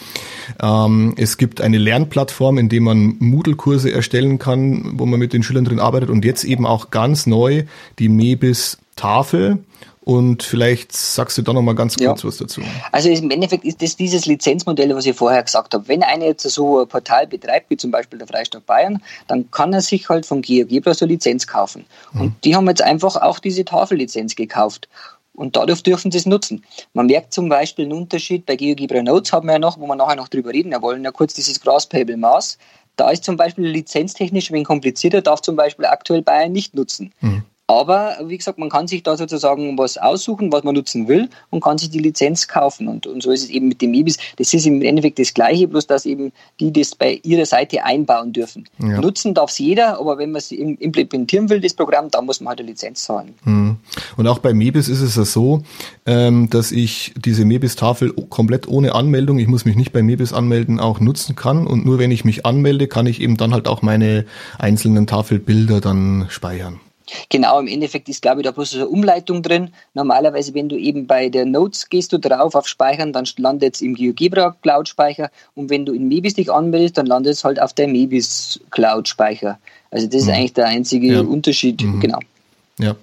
Ähm, 0.61 1.14
es 1.16 1.37
gibt 1.37 1.61
eine 1.61 1.78
Lernplattform, 1.78 2.58
in 2.58 2.68
der 2.68 2.80
man 2.80 3.14
Moodle-Kurse 3.20 3.92
erstellen 3.92 4.40
kann, 4.40 4.99
wo 4.99 5.06
man 5.06 5.20
mit 5.20 5.32
den 5.32 5.44
Schülern 5.44 5.64
drin 5.64 5.78
arbeitet. 5.78 6.11
Und 6.11 6.25
jetzt 6.25 6.42
eben 6.42 6.66
auch 6.66 6.90
ganz 6.90 7.26
neu 7.28 7.62
die 8.00 8.08
Mebis 8.32 8.78
Tafel. 8.96 9.58
Und 10.04 10.42
vielleicht 10.42 10.90
sagst 10.92 11.38
du 11.38 11.42
da 11.42 11.52
noch 11.52 11.62
mal 11.62 11.76
ganz 11.76 11.96
kurz 11.96 12.22
ja. 12.22 12.28
was 12.28 12.36
dazu. 12.36 12.60
Also 12.90 13.08
im 13.08 13.30
Endeffekt 13.30 13.64
ist 13.64 13.80
das 13.80 13.94
dieses 13.94 14.26
Lizenzmodell, 14.26 14.94
was 14.96 15.06
ich 15.06 15.14
vorher 15.14 15.44
gesagt 15.44 15.74
habe. 15.74 15.86
Wenn 15.86 16.02
einer 16.02 16.24
jetzt 16.24 16.42
so 16.42 16.80
ein 16.80 16.88
Portal 16.88 17.28
betreibt, 17.28 17.70
wie 17.70 17.76
zum 17.76 17.92
Beispiel 17.92 18.18
der 18.18 18.26
Freistaat 18.26 18.66
Bayern, 18.66 19.00
dann 19.28 19.48
kann 19.52 19.72
er 19.72 19.80
sich 19.80 20.08
halt 20.08 20.26
von 20.26 20.42
GeoGebra 20.42 20.94
so 20.94 21.06
Lizenz 21.06 21.46
kaufen. 21.46 21.84
Und 22.14 22.20
mhm. 22.20 22.34
die 22.42 22.56
haben 22.56 22.66
jetzt 22.66 22.82
einfach 22.82 23.14
auch 23.14 23.38
diese 23.38 23.64
Tafellizenz 23.64 24.34
gekauft. 24.34 24.88
Und 25.34 25.54
dadurch 25.54 25.84
dürfen 25.84 26.10
sie 26.10 26.18
es 26.18 26.26
nutzen. 26.26 26.64
Man 26.94 27.06
merkt 27.06 27.32
zum 27.32 27.48
Beispiel 27.48 27.84
einen 27.84 27.94
Unterschied 27.94 28.44
bei 28.44 28.56
GeoGebra 28.56 29.02
Notes 29.02 29.32
haben 29.32 29.46
wir 29.46 29.52
ja 29.52 29.58
noch, 29.60 29.78
wo 29.78 29.86
wir 29.86 29.94
nachher 29.94 30.16
noch 30.16 30.28
drüber 30.28 30.50
reden. 30.50 30.72
Wir 30.72 30.82
wollen 30.82 31.04
ja 31.04 31.12
kurz 31.12 31.34
dieses 31.34 31.60
Grasshopper 31.60 32.16
Maß. 32.16 32.58
Da 32.96 33.10
ist 33.10 33.24
zum 33.24 33.36
Beispiel 33.36 33.66
lizenztechnisch 33.66 34.50
ein 34.50 34.54
wenig 34.54 34.66
komplizierter, 34.66 35.22
darf 35.22 35.42
zum 35.42 35.54
Beispiel 35.54 35.86
aktuell 35.86 36.22
Bayern 36.22 36.52
nicht 36.52 36.74
nutzen. 36.74 37.12
Mhm. 37.20 37.44
Aber 37.73 38.19
wie 38.26 38.37
gesagt, 38.37 38.59
man 38.59 38.69
kann 38.69 38.87
sich 38.87 39.02
da 39.02 39.17
sozusagen 39.17 39.79
was 39.79 39.97
aussuchen, 39.97 40.52
was 40.52 40.62
man 40.62 40.75
nutzen 40.75 41.09
will 41.09 41.31
und 41.49 41.62
kann 41.62 41.79
sich 41.79 41.88
die 41.88 42.00
Lizenz 42.00 42.47
kaufen. 42.47 42.87
Und, 42.87 43.07
und 43.07 43.23
so 43.23 43.31
ist 43.31 43.45
es 43.45 43.49
eben 43.49 43.69
mit 43.69 43.81
dem 43.81 43.95
EBIS. 43.95 44.19
Das 44.37 44.52
ist 44.52 44.67
im 44.67 44.83
Endeffekt 44.83 45.19
das 45.19 45.33
Gleiche, 45.33 45.69
bloß 45.69 45.87
dass 45.87 46.05
eben 46.05 46.33
die 46.61 46.71
das 46.71 46.95
bei 46.95 47.19
ihrer 47.23 47.47
Seite 47.47 47.83
einbauen 47.83 48.35
dürfen. 48.35 48.69
Ja. 48.79 49.00
Nutzen 49.00 49.33
darf 49.33 49.50
es 49.50 49.59
jeder, 49.59 49.99
aber 49.99 50.19
wenn 50.19 50.33
man 50.33 50.41
es 50.41 50.52
implementieren 50.52 51.49
will, 51.49 51.62
das 51.62 51.73
Programm, 51.73 52.11
dann 52.11 52.26
muss 52.26 52.41
man 52.41 52.50
halt 52.50 52.61
eine 52.61 52.69
Lizenz 52.69 53.05
zahlen. 53.05 53.35
Mhm. 53.45 53.76
Und 54.19 54.26
auch 54.26 54.38
bei 54.38 54.52
Mebis 54.52 54.88
ist 54.88 55.00
es 55.00 55.17
ja 55.17 55.25
so, 55.25 55.62
ähm, 56.05 56.50
dass 56.50 56.73
ich 56.73 57.14
diese 57.17 57.47
Mebis-Tafel 57.47 58.12
komplett 58.29 58.69
ohne 58.69 58.95
Anmeldung, 58.95 59.38
ich 59.38 59.49
muss 59.49 59.64
mich 59.64 59.76
nicht 59.76 59.93
bei 59.93 60.02
Mebis 60.02 60.35
anmelden, 60.35 60.79
auch 60.79 61.00
nutzen 61.00 61.37
kann. 61.37 61.67
Und 61.67 61.87
nur 61.87 61.99
wenn 61.99 62.11
ich 62.11 62.26
mich 62.26 62.45
anmelde, 62.45 62.87
kann 62.87 63.07
ich 63.07 63.21
eben 63.23 63.38
dann 63.38 63.55
halt 63.55 63.67
auch 63.67 63.81
meine 63.81 64.26
einzelnen 64.59 65.07
Tafelbilder 65.07 65.81
dann 65.81 66.26
speichern. 66.29 66.81
Genau, 67.28 67.61
im 67.61 67.66
Endeffekt 67.66 68.09
ist, 68.09 68.23
glaube 68.23 68.40
ich, 68.40 68.45
da 68.45 68.50
bloß 68.50 68.71
so 68.71 68.78
eine 68.78 68.88
Umleitung 68.88 69.42
drin. 69.42 69.71
Normalerweise, 69.95 70.54
wenn 70.54 70.69
du 70.69 70.76
eben 70.76 71.07
bei 71.07 71.28
der 71.28 71.47
Notes 71.47 71.88
gehst 71.88 72.12
du 72.12 72.19
drauf 72.19 72.54
auf 72.54 72.69
Speichern, 72.69 73.12
dann 73.12 73.26
landet 73.37 73.75
es 73.76 73.81
im 73.81 73.95
GeoGebra 73.95 74.57
Cloud 74.62 74.88
Speicher 74.88 75.31
und 75.54 75.71
wenn 75.71 75.87
du 75.87 75.92
in 75.92 76.09
Mebis 76.09 76.35
dich 76.35 76.50
anmeldest, 76.50 76.99
dann 76.99 77.07
landet 77.07 77.33
es 77.35 77.45
halt 77.45 77.61
auf 77.61 77.73
der 77.73 77.88
Mebis 77.88 78.61
Cloud 78.71 79.09
Speicher. 79.09 79.59
Also 79.90 80.07
das 80.07 80.23
ist 80.23 80.26
mhm. 80.28 80.35
eigentlich 80.35 80.52
der 80.54 80.66
einzige 80.66 81.12
ja. 81.12 81.21
Unterschied, 81.21 81.83
mhm. 81.83 82.00
genau. 82.00 82.19
Ja. 82.79 82.97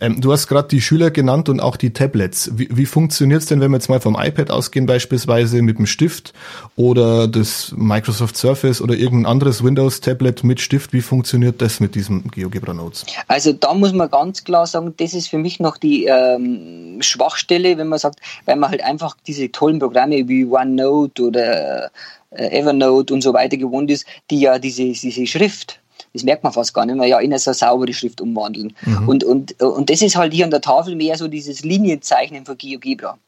Ähm, 0.00 0.20
du 0.20 0.32
hast 0.32 0.48
gerade 0.48 0.66
die 0.66 0.80
Schüler 0.80 1.12
genannt 1.12 1.48
und 1.48 1.60
auch 1.60 1.76
die 1.76 1.92
Tablets. 1.92 2.50
Wie, 2.54 2.68
wie 2.72 2.86
funktioniert 2.86 3.42
es 3.42 3.46
denn, 3.46 3.60
wenn 3.60 3.70
wir 3.70 3.76
jetzt 3.76 3.88
mal 3.88 4.00
vom 4.00 4.16
iPad 4.18 4.50
ausgehen, 4.50 4.86
beispielsweise 4.86 5.62
mit 5.62 5.78
dem 5.78 5.86
Stift 5.86 6.32
oder 6.74 7.28
das 7.28 7.72
Microsoft 7.76 8.36
Surface 8.36 8.80
oder 8.82 8.94
irgendein 8.94 9.30
anderes 9.30 9.62
Windows-Tablet 9.62 10.42
mit 10.42 10.60
Stift? 10.60 10.92
Wie 10.92 11.02
funktioniert 11.02 11.62
das 11.62 11.78
mit 11.78 11.94
diesem 11.94 12.28
GeoGebra 12.32 12.74
Notes? 12.74 13.06
Also 13.28 13.52
da 13.52 13.72
muss 13.74 13.92
man 13.92 14.10
ganz 14.10 14.42
klar 14.42 14.66
sagen, 14.66 14.92
das 14.96 15.14
ist 15.14 15.28
für 15.28 15.38
mich 15.38 15.60
noch 15.60 15.76
die 15.76 16.06
ähm, 16.06 16.98
Schwachstelle, 17.00 17.78
wenn 17.78 17.88
man 17.88 18.00
sagt, 18.00 18.18
weil 18.44 18.56
man 18.56 18.70
halt 18.70 18.82
einfach 18.82 19.16
diese 19.26 19.52
tollen 19.52 19.78
Programme 19.78 20.28
wie 20.28 20.44
OneNote 20.44 21.22
oder 21.22 21.90
äh, 22.30 22.58
Evernote 22.58 23.14
und 23.14 23.22
so 23.22 23.32
weiter 23.32 23.56
gewohnt 23.56 23.88
ist, 23.90 24.04
die 24.30 24.40
ja 24.40 24.58
diese, 24.58 24.82
diese 24.84 25.26
Schrift 25.28 25.81
das 26.12 26.22
merkt 26.24 26.44
man 26.44 26.52
fast 26.52 26.74
gar 26.74 26.86
nicht 26.86 26.96
mehr, 26.96 27.06
ja, 27.06 27.18
in 27.18 27.30
eine 27.30 27.38
so 27.38 27.52
saubere 27.52 27.92
Schrift 27.92 28.20
umwandeln. 28.20 28.74
Mhm. 28.84 29.08
Und, 29.08 29.24
und, 29.24 29.60
und 29.60 29.90
das 29.90 30.02
ist 30.02 30.16
halt 30.16 30.32
hier 30.32 30.44
an 30.44 30.50
der 30.50 30.60
Tafel 30.60 30.96
mehr 30.96 31.16
so 31.16 31.28
dieses 31.28 31.62
Linienzeichnen 31.62 32.44
von 32.44 32.56
GeoGebra 32.56 33.18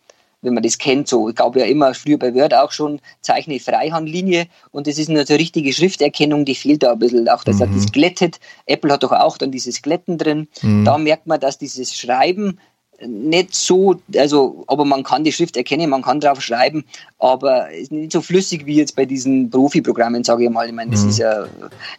wenn 0.44 0.54
man 0.54 0.62
das 0.62 0.78
kennt, 0.78 1.08
so, 1.08 1.28
ich 1.28 1.34
glaube 1.34 1.60
ja 1.60 1.66
immer 1.66 1.94
früher 1.94 2.18
bei 2.18 2.34
Word 2.34 2.54
auch 2.54 2.70
schon, 2.70 3.00
zeichne 3.22 3.58
Freihandlinie 3.58 4.46
und 4.70 4.86
das 4.86 4.98
ist 4.98 5.08
eine 5.08 5.26
so 5.26 5.34
richtige 5.34 5.72
Schrifterkennung, 5.72 6.44
die 6.44 6.54
fehlt 6.54 6.82
da 6.82 6.92
ein 6.92 6.98
bisschen. 6.98 7.28
Auch 7.28 7.44
das 7.44 7.56
mhm. 7.56 7.60
hat 7.60 7.68
das 7.74 7.90
glättet. 7.90 8.38
Apple 8.66 8.92
hat 8.92 9.02
doch 9.02 9.12
auch 9.12 9.38
dann 9.38 9.50
dieses 9.50 9.82
Glätten 9.82 10.18
drin. 10.18 10.48
Mhm. 10.62 10.84
Da 10.84 10.98
merkt 10.98 11.26
man, 11.26 11.40
dass 11.40 11.58
dieses 11.58 11.96
Schreiben 11.96 12.58
nicht 13.00 13.54
so, 13.54 13.96
also, 14.16 14.64
aber 14.66 14.84
man 14.84 15.02
kann 15.02 15.24
die 15.24 15.32
Schrift 15.32 15.56
erkennen, 15.56 15.90
man 15.90 16.02
kann 16.02 16.20
drauf 16.20 16.40
schreiben, 16.40 16.84
aber 17.18 17.70
ist 17.70 17.92
nicht 17.92 18.12
so 18.12 18.20
flüssig 18.20 18.66
wie 18.66 18.76
jetzt 18.76 18.96
bei 18.96 19.04
diesen 19.04 19.50
Profi-Programmen, 19.50 20.24
sage 20.24 20.44
ich 20.44 20.50
mal. 20.50 20.66
Ich 20.66 20.72
meine, 20.72 20.90
das 20.90 21.02
mhm. 21.02 21.08
ist 21.10 21.18
ja 21.18 21.46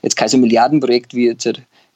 jetzt 0.02 0.16
kein 0.16 0.30
so 0.30 0.38
Milliardenprojekt 0.38 1.14
wie 1.14 1.28
jetzt, 1.28 1.48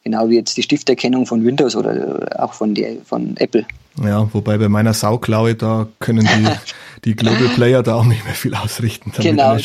genau 0.03 0.29
wie 0.29 0.36
jetzt 0.36 0.58
die 0.58 0.63
Stifterkennung 0.63 1.25
von 1.25 1.44
Windows 1.46 1.75
oder 1.75 2.27
auch 2.38 2.53
von, 2.53 2.74
der, 2.74 2.98
von 3.06 3.36
Apple. 3.38 3.65
Ja, 4.03 4.29
wobei 4.34 4.58
bei 4.58 4.70
meiner 4.70 4.94
Sauklaue, 4.94 5.56
da 5.56 5.88
können 6.00 6.25
die, 6.25 6.48
die 7.06 7.15
Global 7.15 7.50
Player 7.50 7.84
da 7.84 7.96
auch 7.96 8.06
nicht 8.06 8.24
mehr 8.24 8.34
viel 8.34 8.56
ausrichten. 8.56 9.12
Genau, 9.20 9.58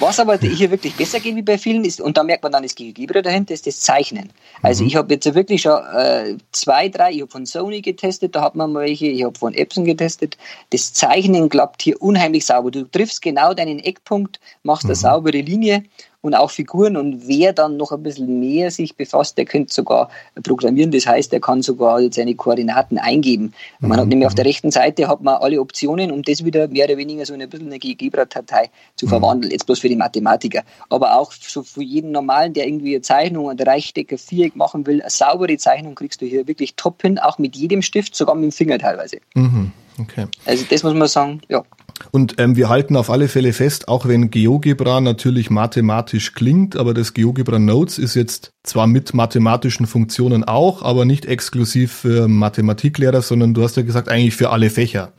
was 0.00 0.18
aber 0.18 0.38
hier 0.38 0.70
wirklich 0.70 0.94
besser 0.96 1.20
geht 1.20 1.36
wie 1.36 1.42
bei 1.42 1.56
vielen 1.56 1.84
ist, 1.84 2.00
und 2.00 2.16
da 2.16 2.24
merkt 2.24 2.42
man 2.42 2.50
dann 2.50 2.64
das 2.64 2.74
Gegenüber 2.74 3.22
dahinter, 3.22 3.54
ist 3.54 3.66
das 3.66 3.80
Zeichnen. 3.80 4.30
Also 4.62 4.82
mhm. 4.82 4.88
ich 4.88 4.96
habe 4.96 5.14
jetzt 5.14 5.32
wirklich 5.34 5.62
schon 5.62 5.78
äh, 5.94 6.36
zwei, 6.50 6.88
drei, 6.88 7.12
ich 7.12 7.20
habe 7.20 7.30
von 7.30 7.46
Sony 7.46 7.80
getestet, 7.80 8.34
da 8.34 8.42
hat 8.42 8.56
man 8.56 8.72
mal 8.72 8.84
welche, 8.84 9.06
ich 9.06 9.22
habe 9.22 9.38
von 9.38 9.54
Epson 9.54 9.84
getestet. 9.84 10.36
Das 10.70 10.92
Zeichnen 10.92 11.48
klappt 11.48 11.82
hier 11.82 12.00
unheimlich 12.02 12.46
sauber. 12.46 12.70
Du 12.70 12.84
triffst 12.90 13.22
genau 13.22 13.54
deinen 13.54 13.78
Eckpunkt, 13.78 14.40
machst 14.64 14.84
mhm. 14.84 14.90
eine 14.90 14.96
saubere 14.96 15.40
Linie 15.40 15.84
und 16.24 16.34
auch 16.34 16.50
Figuren. 16.50 16.96
Und 16.96 17.28
wer 17.28 17.52
dann 17.52 17.76
noch 17.76 17.92
ein 17.92 18.02
bisschen 18.02 18.40
mehr 18.40 18.70
sich 18.70 18.96
befasst, 18.96 19.36
der 19.36 19.44
könnte 19.44 19.72
sogar 19.72 20.08
programmieren. 20.42 20.90
Das 20.90 21.06
heißt, 21.06 21.32
er 21.34 21.40
kann 21.40 21.60
sogar 21.60 22.00
seine 22.10 22.34
Koordinaten 22.34 22.98
eingeben. 22.98 23.52
Man 23.80 23.90
mhm. 23.90 23.96
hat 23.96 24.08
nämlich 24.08 24.26
auf 24.26 24.34
der 24.34 24.46
rechten 24.46 24.70
Seite 24.70 25.06
hat 25.06 25.22
man 25.22 25.34
alle 25.34 25.60
Optionen, 25.60 26.10
um 26.10 26.22
das 26.22 26.42
wieder 26.42 26.66
mehr 26.68 26.86
oder 26.86 26.96
weniger 26.96 27.26
so 27.26 27.34
ein 27.34 27.48
bisschen 27.48 27.66
eine 27.66 27.78
GeoGebra-Datei 27.78 28.70
zu 28.96 29.04
mhm. 29.04 29.10
verwandeln. 29.10 29.52
Jetzt 29.52 29.66
bloß 29.66 29.80
für 29.80 29.90
die 29.90 29.96
Mathematiker. 29.96 30.62
Aber 30.88 31.18
auch 31.18 31.30
so 31.30 31.62
für 31.62 31.82
jeden 31.82 32.10
Normalen, 32.10 32.54
der 32.54 32.66
irgendwie 32.66 32.94
eine 32.94 33.02
Zeichnung, 33.02 33.50
ein 33.50 33.60
Reichdecker, 33.60 34.16
Viereck 34.16 34.56
machen 34.56 34.86
will, 34.86 35.02
eine 35.02 35.10
saubere 35.10 35.58
Zeichnung 35.58 35.94
kriegst 35.94 36.22
du 36.22 36.26
hier 36.26 36.48
wirklich 36.48 36.74
top 36.76 37.02
hin, 37.02 37.18
auch 37.18 37.36
mit 37.36 37.54
jedem 37.54 37.82
Stift, 37.82 38.16
sogar 38.16 38.34
mit 38.34 38.44
dem 38.44 38.52
Finger 38.52 38.78
teilweise. 38.78 39.18
Mhm. 39.34 39.72
Okay. 40.00 40.26
Also 40.46 40.64
das 40.70 40.82
muss 40.82 40.94
man 40.94 41.06
sagen, 41.06 41.42
ja. 41.48 41.62
Und 42.10 42.36
ähm, 42.38 42.56
wir 42.56 42.68
halten 42.68 42.96
auf 42.96 43.10
alle 43.10 43.28
Fälle 43.28 43.52
fest, 43.52 43.88
auch 43.88 44.06
wenn 44.06 44.30
GeoGebra 44.30 45.00
natürlich 45.00 45.50
mathematisch 45.50 46.32
klingt, 46.32 46.76
aber 46.76 46.92
das 46.92 47.14
GeoGebra 47.14 47.58
Notes 47.58 47.98
ist 47.98 48.14
jetzt 48.14 48.52
zwar 48.62 48.86
mit 48.86 49.14
mathematischen 49.14 49.86
Funktionen 49.86 50.44
auch, 50.44 50.82
aber 50.82 51.04
nicht 51.04 51.26
exklusiv 51.26 51.92
für 51.92 52.28
Mathematiklehrer, 52.28 53.22
sondern 53.22 53.54
du 53.54 53.62
hast 53.62 53.76
ja 53.76 53.82
gesagt, 53.82 54.08
eigentlich 54.08 54.34
für 54.34 54.50
alle 54.50 54.70
Fächer. 54.70 55.12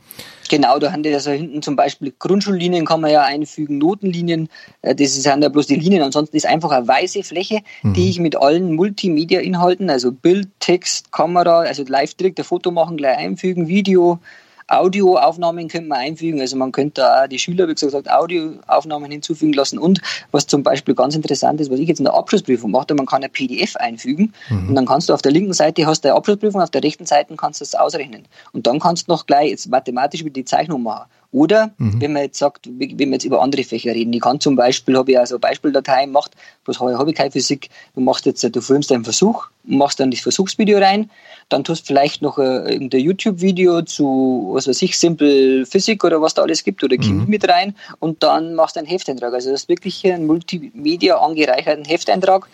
Genau, 0.48 0.78
da 0.78 0.92
haben 0.92 1.02
die 1.02 1.12
also 1.12 1.30
hinten 1.30 1.62
zum 1.62 1.76
Beispiel 1.76 2.12
Grundschullinien 2.16 2.84
kann 2.84 3.00
man 3.00 3.10
ja 3.10 3.22
einfügen, 3.22 3.78
Notenlinien, 3.78 4.48
äh, 4.82 4.94
das 4.94 5.14
sind 5.14 5.42
ja 5.42 5.48
bloß 5.48 5.66
die 5.66 5.76
Linien, 5.76 6.02
ansonsten 6.02 6.36
ist 6.36 6.46
einfach 6.46 6.70
eine 6.70 6.86
weiße 6.86 7.22
Fläche, 7.22 7.60
mhm. 7.82 7.94
die 7.94 8.10
ich 8.10 8.20
mit 8.20 8.36
allen 8.36 8.74
Multimedia-Inhalten, 8.74 9.90
also 9.90 10.12
Bild, 10.12 10.48
Text, 10.60 11.10
Kamera, 11.10 11.60
also 11.60 11.84
live 11.84 12.14
direkt 12.14 12.38
ein 12.38 12.44
Foto 12.44 12.70
machen, 12.70 12.96
gleich 12.96 13.18
einfügen, 13.18 13.66
Video, 13.66 14.20
Audioaufnahmen 14.68 15.68
könnte 15.68 15.88
man 15.88 15.98
einfügen. 15.98 16.40
Also 16.40 16.56
man 16.56 16.72
könnte 16.72 17.00
da 17.00 17.28
die 17.28 17.38
Schüler, 17.38 17.68
wie 17.68 17.74
gesagt, 17.74 18.10
Audioaufnahmen 18.10 19.10
hinzufügen 19.10 19.52
lassen. 19.52 19.78
Und 19.78 20.00
was 20.32 20.46
zum 20.46 20.62
Beispiel 20.62 20.94
ganz 20.94 21.14
interessant 21.14 21.60
ist, 21.60 21.70
was 21.70 21.78
ich 21.78 21.88
jetzt 21.88 22.00
in 22.00 22.04
der 22.04 22.14
Abschlussprüfung 22.14 22.70
mache, 22.70 22.94
man 22.94 23.06
kann 23.06 23.22
ein 23.22 23.30
PDF 23.30 23.76
einfügen 23.76 24.32
mhm. 24.48 24.68
und 24.70 24.74
dann 24.74 24.86
kannst 24.86 25.08
du 25.08 25.14
auf 25.14 25.22
der 25.22 25.32
linken 25.32 25.52
Seite 25.52 25.86
hast 25.86 26.04
du 26.04 26.08
eine 26.08 26.16
Abschlussprüfung, 26.16 26.60
auf 26.60 26.70
der 26.70 26.82
rechten 26.82 27.06
Seite 27.06 27.36
kannst 27.36 27.60
du 27.60 27.64
das 27.64 27.74
ausrechnen. 27.74 28.26
Und 28.52 28.66
dann 28.66 28.80
kannst 28.80 29.08
du 29.08 29.12
noch 29.12 29.26
gleich 29.26 29.50
jetzt 29.50 29.68
mathematisch 29.68 30.20
über 30.20 30.30
die 30.30 30.44
Zeichnung 30.44 30.82
machen. 30.82 31.06
Oder 31.36 31.72
mhm. 31.76 32.00
wenn 32.00 32.14
man 32.14 32.22
jetzt 32.22 32.38
sagt, 32.38 32.66
wenn 32.66 32.98
wir 32.98 33.08
jetzt 33.08 33.26
über 33.26 33.42
andere 33.42 33.62
Fächer 33.62 33.92
reden, 33.92 34.10
ich 34.14 34.22
kann 34.22 34.40
zum 34.40 34.56
Beispiel, 34.56 34.96
habe 34.96 35.10
ich 35.10 35.18
also 35.18 35.38
Beispieldateien 35.38 36.06
gemacht, 36.06 36.30
bloß 36.64 36.80
habe 36.80 37.10
ich 37.10 37.14
keine 37.14 37.30
Physik, 37.30 37.68
du 37.94 38.00
machst 38.00 38.24
jetzt, 38.24 38.42
du 38.42 38.60
filmst 38.62 38.90
einen 38.90 39.04
Versuch, 39.04 39.48
machst 39.64 40.00
dann 40.00 40.10
das 40.10 40.20
Versuchsvideo 40.20 40.78
rein, 40.78 41.10
dann 41.50 41.62
tust 41.62 41.82
du 41.82 41.86
vielleicht 41.88 42.22
noch 42.22 42.38
äh, 42.38 42.72
irgendein 42.72 43.02
YouTube-Video 43.02 43.82
zu, 43.82 44.52
was 44.54 44.66
weiß 44.66 44.80
ich, 44.80 44.96
Simple 44.96 45.66
Physik 45.66 46.04
oder 46.04 46.22
was 46.22 46.32
da 46.32 46.40
alles 46.40 46.64
gibt 46.64 46.82
oder 46.82 46.96
Chemie 46.96 47.24
mhm. 47.24 47.28
mit 47.28 47.46
rein 47.46 47.74
und 47.98 48.22
dann 48.22 48.54
machst 48.54 48.76
du 48.76 48.80
einen 48.80 48.88
Hefteintrag. 48.88 49.34
Also 49.34 49.50
das 49.50 49.64
ist 49.64 49.68
wirklich 49.68 50.06
ein 50.06 50.24
Multimedia 50.24 51.18
angereicherten 51.18 51.84
Hefteintrag, 51.84 52.48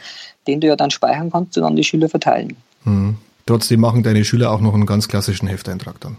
den 0.48 0.60
du 0.60 0.66
ja 0.66 0.74
dann 0.74 0.90
speichern 0.90 1.30
kannst 1.30 1.56
und 1.56 1.62
an 1.62 1.76
die 1.76 1.84
Schüler 1.84 2.08
verteilen. 2.08 2.56
Mhm. 2.82 3.16
Trotzdem 3.46 3.78
machen 3.78 4.02
deine 4.02 4.24
Schüler 4.24 4.50
auch 4.50 4.60
noch 4.60 4.74
einen 4.74 4.86
ganz 4.86 5.06
klassischen 5.06 5.46
Hefteintrag 5.46 6.00
dann. 6.00 6.16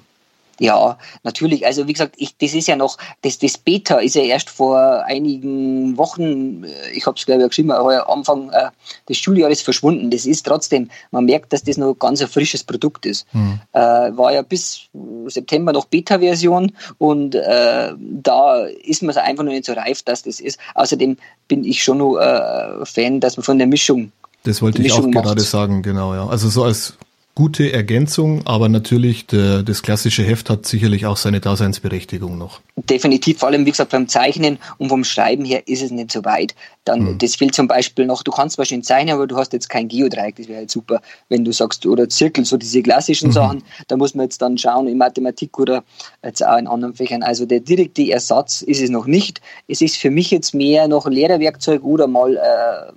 Ja, 0.59 0.97
natürlich. 1.23 1.65
Also 1.65 1.87
wie 1.87 1.93
gesagt, 1.93 2.15
ich, 2.17 2.37
das 2.37 2.53
ist 2.53 2.67
ja 2.67 2.75
noch, 2.75 2.97
das, 3.21 3.39
das 3.39 3.57
Beta 3.57 3.97
ist 3.97 4.15
ja 4.15 4.21
erst 4.21 4.49
vor 4.49 5.03
einigen 5.05 5.97
Wochen, 5.97 6.63
äh, 6.63 6.91
ich 6.93 7.05
habe 7.05 7.17
es 7.17 7.25
glaube 7.25 7.41
ich 7.41 7.47
geschrieben, 7.49 7.73
heuer 7.73 8.07
Anfang 8.07 8.49
äh, 8.51 8.69
des 9.09 9.17
Schuljahres 9.17 9.61
verschwunden. 9.61 10.11
Das 10.11 10.25
ist 10.25 10.45
trotzdem, 10.45 10.89
man 11.11 11.25
merkt, 11.25 11.53
dass 11.53 11.63
das 11.63 11.77
noch 11.77 11.95
ganz 11.95 12.21
ein 12.21 12.27
frisches 12.27 12.63
Produkt 12.63 13.05
ist. 13.05 13.25
Mhm. 13.33 13.59
Äh, 13.71 13.79
war 13.79 14.33
ja 14.33 14.43
bis 14.43 14.89
September 15.27 15.73
noch 15.73 15.85
Beta-Version 15.85 16.71
und 16.99 17.35
äh, 17.35 17.93
da 17.99 18.65
ist 18.65 19.01
man 19.01 19.15
einfach 19.17 19.43
noch 19.43 19.51
nicht 19.51 19.65
so 19.65 19.73
reif, 19.73 20.03
dass 20.03 20.23
das 20.23 20.39
ist. 20.39 20.59
Außerdem 20.75 21.17
bin 21.47 21.63
ich 21.63 21.83
schon 21.83 21.97
noch 21.97 22.17
äh, 22.17 22.85
Fan, 22.85 23.19
dass 23.19 23.37
man 23.37 23.43
von 23.43 23.57
der 23.57 23.67
Mischung 23.67 24.11
das 24.43 24.61
wollte 24.61 24.81
ich 24.81 24.91
auch 24.91 25.09
gerade 25.09 25.41
sagen, 25.41 25.81
genau, 25.81 26.13
ja. 26.13 26.27
Also 26.27 26.49
so 26.49 26.63
als 26.63 26.97
gute 27.35 27.73
Ergänzung, 27.73 28.45
aber 28.45 28.69
natürlich 28.69 29.25
der, 29.25 29.63
das 29.63 29.81
klassische 29.81 30.23
Heft 30.23 30.49
hat 30.51 30.67
sicherlich 30.67 31.07
auch 31.07 31.17
seine 31.17 31.39
Daseinsberechtigung 31.39 32.37
noch. 32.37 32.61
Definitiv, 32.75 33.39
vor 33.39 33.49
allem 33.49 33.65
wie 33.65 33.71
gesagt 33.71 33.91
beim 33.91 34.07
Zeichnen 34.07 34.59
und 34.77 34.89
vom 34.89 35.03
Schreiben 35.03 35.43
her 35.43 35.67
ist 35.67 35.81
es 35.81 35.89
nicht 35.89 36.11
so 36.11 36.23
weit. 36.25 36.53
Dann 36.85 37.07
hm. 37.07 37.17
das 37.17 37.35
fehlt 37.35 37.55
zum 37.55 37.67
Beispiel 37.67 38.05
noch. 38.05 38.23
Du 38.23 38.31
kannst 38.31 38.55
zwar 38.55 38.65
schön 38.65 38.83
zeichnen, 38.83 39.15
aber 39.15 39.25
du 39.25 39.37
hast 39.37 39.53
jetzt 39.53 39.69
kein 39.69 39.87
Geodreieck. 39.87 40.35
Das 40.35 40.47
wäre 40.47 40.59
halt 40.59 40.69
super, 40.71 41.01
wenn 41.29 41.43
du 41.43 41.51
sagst 41.51 41.85
oder 41.85 42.07
Zirkel, 42.09 42.45
so 42.45 42.57
diese 42.57 42.83
klassischen 42.83 43.29
mhm. 43.29 43.33
Sachen. 43.33 43.63
Da 43.87 43.97
muss 43.97 44.13
man 44.13 44.25
jetzt 44.25 44.41
dann 44.41 44.57
schauen 44.57 44.87
in 44.87 44.97
Mathematik 44.97 45.57
oder 45.57 45.83
jetzt 46.23 46.45
auch 46.45 46.57
in 46.57 46.67
anderen 46.67 46.93
Fächern. 46.93 47.23
Also 47.23 47.45
der 47.45 47.61
direkte 47.61 48.11
Ersatz 48.11 48.61
ist 48.61 48.81
es 48.81 48.89
noch 48.89 49.07
nicht. 49.07 49.41
Es 49.67 49.81
ist 49.81 49.97
für 49.97 50.11
mich 50.11 50.29
jetzt 50.29 50.53
mehr 50.53 50.87
noch 50.87 51.07
Lehrerwerkzeug 51.07 51.83
oder 51.83 52.07
mal 52.07 52.35
äh, 52.35 52.91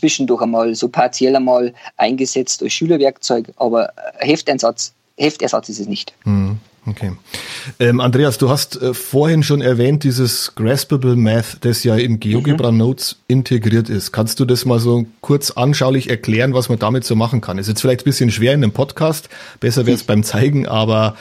zwischendurch 0.00 0.42
einmal 0.42 0.74
so 0.74 0.88
partiell 0.88 1.36
einmal 1.36 1.72
eingesetzt 1.96 2.62
als 2.62 2.72
Schülerwerkzeug, 2.72 3.52
aber 3.56 3.92
Hefteinsatz 4.18 4.92
Heftersatz 5.16 5.68
ist 5.68 5.80
es 5.80 5.86
nicht. 5.86 6.14
Mhm. 6.24 6.58
Okay. 6.86 7.12
Ähm, 7.78 8.00
Andreas, 8.00 8.38
du 8.38 8.48
hast 8.48 8.80
äh, 8.80 8.94
vorhin 8.94 9.42
schon 9.42 9.60
erwähnt, 9.60 10.02
dieses 10.02 10.54
Graspable 10.54 11.14
Math, 11.14 11.58
das 11.60 11.84
ja 11.84 11.94
in 11.96 12.20
GeoGebra 12.20 12.72
mhm. 12.72 12.78
Notes 12.78 13.16
integriert 13.28 13.90
ist. 13.90 14.12
Kannst 14.12 14.40
du 14.40 14.46
das 14.46 14.64
mal 14.64 14.80
so 14.80 15.04
kurz 15.20 15.50
anschaulich 15.50 16.08
erklären, 16.08 16.54
was 16.54 16.70
man 16.70 16.78
damit 16.78 17.04
so 17.04 17.14
machen 17.14 17.42
kann? 17.42 17.58
Ist 17.58 17.68
jetzt 17.68 17.82
vielleicht 17.82 18.00
ein 18.00 18.04
bisschen 18.04 18.30
schwer 18.30 18.54
in 18.54 18.64
einem 18.64 18.72
Podcast, 18.72 19.28
besser 19.60 19.84
wäre 19.84 19.94
es 19.94 20.04
beim 20.04 20.24
Zeigen, 20.24 20.66
aber 20.66 21.16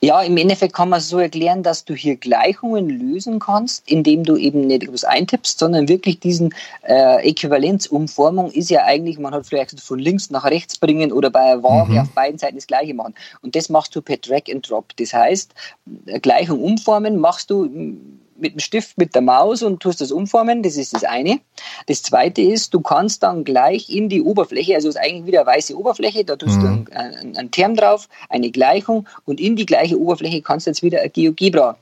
ja, 0.00 0.22
im 0.22 0.36
Endeffekt 0.36 0.74
kann 0.74 0.88
man 0.88 1.00
es 1.00 1.08
so 1.08 1.18
erklären, 1.18 1.62
dass 1.62 1.84
du 1.84 1.94
hier 1.94 2.16
Gleichungen 2.16 2.88
lösen 2.88 3.40
kannst, 3.40 3.82
indem 3.90 4.22
du 4.22 4.36
eben 4.36 4.66
nicht 4.66 4.84
etwas 4.84 5.04
eintippst, 5.04 5.58
sondern 5.58 5.88
wirklich 5.88 6.20
diesen 6.20 6.54
äh, 6.82 7.28
Äquivalenzumformung 7.28 8.50
ist 8.52 8.70
ja 8.70 8.84
eigentlich, 8.84 9.18
man 9.18 9.34
hat 9.34 9.46
vielleicht 9.46 9.80
von 9.80 9.98
links 9.98 10.30
nach 10.30 10.44
rechts 10.44 10.78
bringen 10.78 11.10
oder 11.12 11.30
bei 11.30 11.40
einer 11.40 11.62
Waage 11.64 11.92
mhm. 11.92 11.98
auf 11.98 12.10
beiden 12.10 12.38
Seiten 12.38 12.56
das 12.56 12.68
gleiche 12.68 12.94
machen. 12.94 13.14
Und 13.42 13.56
das 13.56 13.68
machst 13.68 13.94
du 13.96 14.00
per 14.00 14.18
Drag 14.18 14.42
and 14.52 14.68
Drop. 14.68 14.96
Das 14.96 15.12
heißt, 15.12 15.52
Gleichung 16.22 16.62
umformen 16.62 17.18
machst 17.18 17.50
du 17.50 17.68
mit 18.38 18.54
dem 18.54 18.60
Stift, 18.60 18.98
mit 18.98 19.14
der 19.14 19.22
Maus 19.22 19.62
und 19.62 19.80
tust 19.80 20.00
das 20.00 20.12
umformen. 20.12 20.62
Das 20.62 20.76
ist 20.76 20.94
das 20.94 21.04
eine. 21.04 21.40
Das 21.86 22.02
zweite 22.02 22.42
ist, 22.42 22.74
du 22.74 22.80
kannst 22.80 23.22
dann 23.22 23.44
gleich 23.44 23.90
in 23.90 24.08
die 24.08 24.22
Oberfläche, 24.22 24.74
also 24.74 24.88
es 24.88 24.94
ist 24.94 25.00
eigentlich 25.00 25.26
wieder 25.26 25.40
eine 25.40 25.50
weiße 25.50 25.76
Oberfläche, 25.76 26.24
da 26.24 26.36
tust 26.36 26.56
mhm. 26.58 26.84
du 26.86 26.92
einen, 26.96 27.36
einen, 27.36 27.50
Term 27.50 27.74
drauf, 27.74 28.08
eine 28.28 28.50
Gleichung 28.50 29.06
und 29.24 29.40
in 29.40 29.56
die 29.56 29.66
gleiche 29.66 29.98
Oberfläche 29.98 30.42
kannst 30.42 30.66
du 30.66 30.70
jetzt 30.70 30.82
wieder 30.82 31.00
eine 31.00 31.10
GeoGebra 31.10 31.76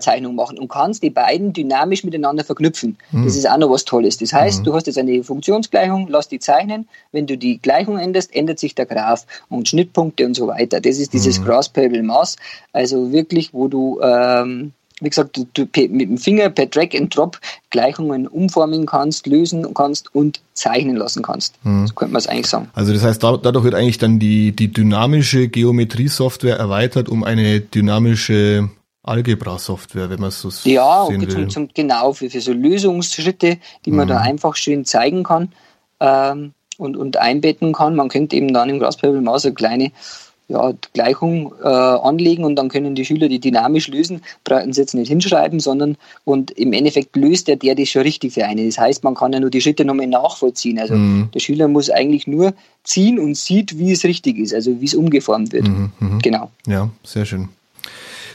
Zeichnung 0.00 0.34
machen 0.34 0.58
und 0.58 0.68
kannst 0.68 1.02
die 1.02 1.10
beiden 1.10 1.52
dynamisch 1.52 2.04
miteinander 2.04 2.42
verknüpfen. 2.44 2.96
Mhm. 3.10 3.24
Das 3.24 3.36
ist 3.36 3.48
auch 3.48 3.58
noch 3.58 3.70
was 3.70 3.84
Tolles. 3.84 4.16
Das 4.16 4.32
heißt, 4.32 4.60
mhm. 4.60 4.64
du 4.64 4.74
hast 4.74 4.86
jetzt 4.86 4.98
eine 4.98 5.22
Funktionsgleichung, 5.22 6.06
lass 6.08 6.28
die 6.28 6.38
zeichnen. 6.38 6.88
Wenn 7.12 7.26
du 7.26 7.36
die 7.36 7.58
Gleichung 7.58 7.98
änderst, 7.98 8.34
ändert 8.34 8.58
sich 8.58 8.74
der 8.74 8.86
Graph 8.86 9.26
und 9.50 9.68
Schnittpunkte 9.68 10.24
und 10.24 10.34
so 10.34 10.46
weiter. 10.46 10.80
Das 10.80 10.98
ist 10.98 11.12
dieses 11.12 11.38
mhm. 11.38 11.44
Graspable 11.44 12.02
Maß. 12.02 12.36
Also 12.72 13.12
wirklich, 13.12 13.52
wo 13.52 13.68
du 13.68 14.00
ähm, 14.00 14.72
wie 15.00 15.08
gesagt, 15.08 15.36
du, 15.36 15.46
du 15.52 15.62
mit 15.88 16.08
dem 16.08 16.18
Finger 16.18 16.50
per 16.50 16.66
Drag 16.66 16.94
and 16.94 17.14
Drop 17.14 17.40
Gleichungen 17.70 18.28
umformen 18.28 18.86
kannst, 18.86 19.26
lösen 19.26 19.74
kannst 19.74 20.14
und 20.14 20.40
zeichnen 20.52 20.96
lassen 20.96 21.22
kannst. 21.22 21.56
Mhm. 21.64 21.88
So 21.88 21.94
könnte 21.94 22.12
man 22.12 22.20
es 22.20 22.28
eigentlich 22.28 22.46
sagen. 22.46 22.68
Also 22.74 22.92
das 22.92 23.02
heißt, 23.02 23.22
dadurch 23.22 23.64
wird 23.64 23.74
eigentlich 23.74 23.98
dann 23.98 24.18
die, 24.18 24.52
die 24.52 24.72
dynamische 24.72 25.48
Geometrie-Software 25.48 26.56
erweitert 26.56 27.08
um 27.08 27.24
eine 27.24 27.60
dynamische 27.60 28.70
Algebra-Software, 29.02 30.10
wenn 30.10 30.20
man 30.20 30.28
es 30.28 30.40
so 30.40 30.48
ja, 30.68 31.06
sehen 31.06 31.16
okay, 31.16 31.26
will. 31.26 31.48
Zum, 31.48 31.50
zum, 31.50 31.68
genau, 31.74 32.12
für, 32.12 32.30
für 32.30 32.40
so 32.40 32.52
Lösungsschritte, 32.52 33.58
die 33.84 33.90
man 33.90 34.06
mhm. 34.06 34.10
da 34.10 34.20
einfach 34.20 34.54
schön 34.54 34.84
zeigen 34.84 35.24
kann 35.24 35.52
ähm, 36.00 36.52
und, 36.78 36.96
und 36.96 37.16
einbetten 37.16 37.72
kann. 37.72 37.96
Man 37.96 38.08
könnte 38.08 38.36
eben 38.36 38.54
dann 38.54 38.70
im 38.70 38.78
Graspaper 38.78 39.20
Maus 39.20 39.44
eine 39.44 39.54
kleine 39.54 39.92
ja, 40.54 40.72
Gleichung 40.92 41.52
äh, 41.62 41.66
anlegen 41.66 42.44
und 42.44 42.56
dann 42.56 42.68
können 42.68 42.94
die 42.94 43.04
Schüler 43.04 43.28
die 43.28 43.40
dynamisch 43.40 43.88
lösen, 43.88 44.22
brauchen 44.44 44.72
sie 44.72 44.80
jetzt 44.80 44.94
nicht 44.94 45.08
hinschreiben, 45.08 45.60
sondern 45.60 45.96
und 46.24 46.52
im 46.52 46.72
Endeffekt 46.72 47.16
löst 47.16 47.48
der, 47.48 47.56
der 47.56 47.74
das 47.74 47.88
schon 47.88 48.02
richtig 48.02 48.32
für 48.32 48.44
einen. 48.44 48.66
Das 48.66 48.78
heißt, 48.78 49.04
man 49.04 49.14
kann 49.14 49.32
ja 49.32 49.40
nur 49.40 49.50
die 49.50 49.60
Schritte 49.60 49.84
nochmal 49.84 50.06
nachvollziehen. 50.06 50.78
Also 50.78 50.94
mhm. 50.94 51.28
der 51.34 51.40
Schüler 51.40 51.68
muss 51.68 51.90
eigentlich 51.90 52.26
nur 52.26 52.54
ziehen 52.84 53.18
und 53.18 53.36
sieht, 53.36 53.78
wie 53.78 53.92
es 53.92 54.04
richtig 54.04 54.38
ist, 54.38 54.54
also 54.54 54.80
wie 54.80 54.86
es 54.86 54.94
umgeformt 54.94 55.52
wird. 55.52 55.66
Mhm, 55.66 55.92
mh. 55.98 56.18
Genau. 56.22 56.50
Ja, 56.66 56.90
sehr 57.02 57.24
schön. 57.24 57.48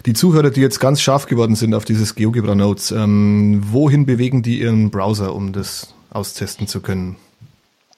Die 0.05 0.13
Zuhörer, 0.13 0.49
die 0.49 0.61
jetzt 0.61 0.79
ganz 0.79 1.01
scharf 1.01 1.25
geworden 1.25 1.55
sind 1.55 1.73
auf 1.73 1.85
dieses 1.85 2.15
GeoGebra 2.15 2.55
Notes, 2.55 2.91
ähm, 2.91 3.61
wohin 3.71 4.05
bewegen 4.05 4.43
die 4.43 4.59
ihren 4.59 4.91
Browser, 4.91 5.33
um 5.35 5.51
das 5.51 5.93
austesten 6.11 6.67
zu 6.67 6.81
können? 6.81 7.17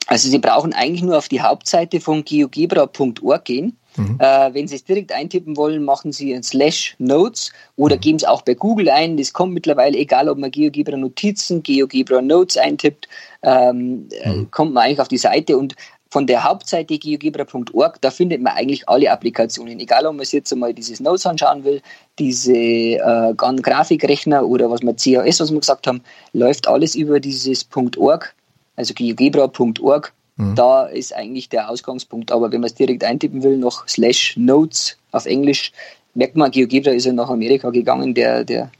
Also 0.06 0.28
Sie 0.28 0.38
brauchen 0.38 0.72
eigentlich 0.72 1.02
nur 1.02 1.16
auf 1.16 1.28
die 1.28 1.40
Hauptseite 1.40 2.00
von 2.00 2.24
geogebra.org 2.24 3.44
gehen 3.44 3.76
Mhm. 3.96 4.16
Äh, 4.18 4.54
wenn 4.54 4.68
Sie 4.68 4.76
es 4.76 4.84
direkt 4.84 5.12
eintippen 5.12 5.56
wollen, 5.56 5.84
machen 5.84 6.12
Sie 6.12 6.34
ein 6.34 6.42
Slash 6.42 6.94
Notes 6.98 7.52
oder 7.76 7.96
mhm. 7.96 8.00
geben 8.00 8.16
es 8.16 8.24
auch 8.24 8.42
bei 8.42 8.54
Google 8.54 8.88
ein. 8.88 9.16
Das 9.16 9.32
kommt 9.32 9.54
mittlerweile, 9.54 9.98
egal 9.98 10.28
ob 10.28 10.38
man 10.38 10.50
GeoGebra 10.50 10.96
Notizen, 10.96 11.62
GeoGebra 11.62 12.22
Notes 12.22 12.56
eintippt, 12.56 13.08
ähm, 13.42 14.08
äh, 14.10 14.30
mhm. 14.30 14.50
kommt 14.50 14.74
man 14.74 14.84
eigentlich 14.84 15.00
auf 15.00 15.08
die 15.08 15.18
Seite 15.18 15.56
und 15.56 15.74
von 16.12 16.26
der 16.26 16.44
Hauptseite 16.44 16.98
geogebra.org, 16.98 17.98
da 18.02 18.10
findet 18.10 18.42
man 18.42 18.52
eigentlich 18.52 18.86
alle 18.86 19.10
Applikationen. 19.10 19.80
Egal, 19.80 20.04
ob 20.04 20.14
man 20.14 20.26
sich 20.26 20.34
jetzt 20.34 20.52
einmal 20.52 20.74
dieses 20.74 21.00
Notes 21.00 21.24
anschauen 21.24 21.64
will, 21.64 21.80
diese 22.18 22.52
äh, 22.52 23.32
Grafikrechner 23.34 24.46
oder 24.46 24.70
was 24.70 24.82
wir 24.82 24.92
CAS, 24.92 25.40
was 25.40 25.50
wir 25.50 25.60
gesagt 25.60 25.86
haben, 25.86 26.02
läuft 26.34 26.68
alles 26.68 26.94
über 26.94 27.18
dieses 27.18 27.66
.org, 27.96 28.34
also 28.76 28.92
geogebra.org 28.92 30.12
Mhm. 30.36 30.54
Da 30.54 30.86
ist 30.86 31.14
eigentlich 31.14 31.48
der 31.48 31.68
Ausgangspunkt. 31.68 32.32
Aber 32.32 32.50
wenn 32.52 32.60
man 32.60 32.68
es 32.68 32.74
direkt 32.74 33.04
eintippen 33.04 33.42
will, 33.42 33.56
noch 33.56 33.86
slash 33.88 34.36
notes 34.36 34.96
auf 35.10 35.26
Englisch, 35.26 35.72
merkt 36.14 36.36
man, 36.36 36.50
GeoGebra 36.50 36.92
ist 36.92 37.06
ja 37.06 37.12
nach 37.12 37.30
Amerika 37.30 37.70
gegangen, 37.70 38.14
der, 38.14 38.44
der, 38.44 38.70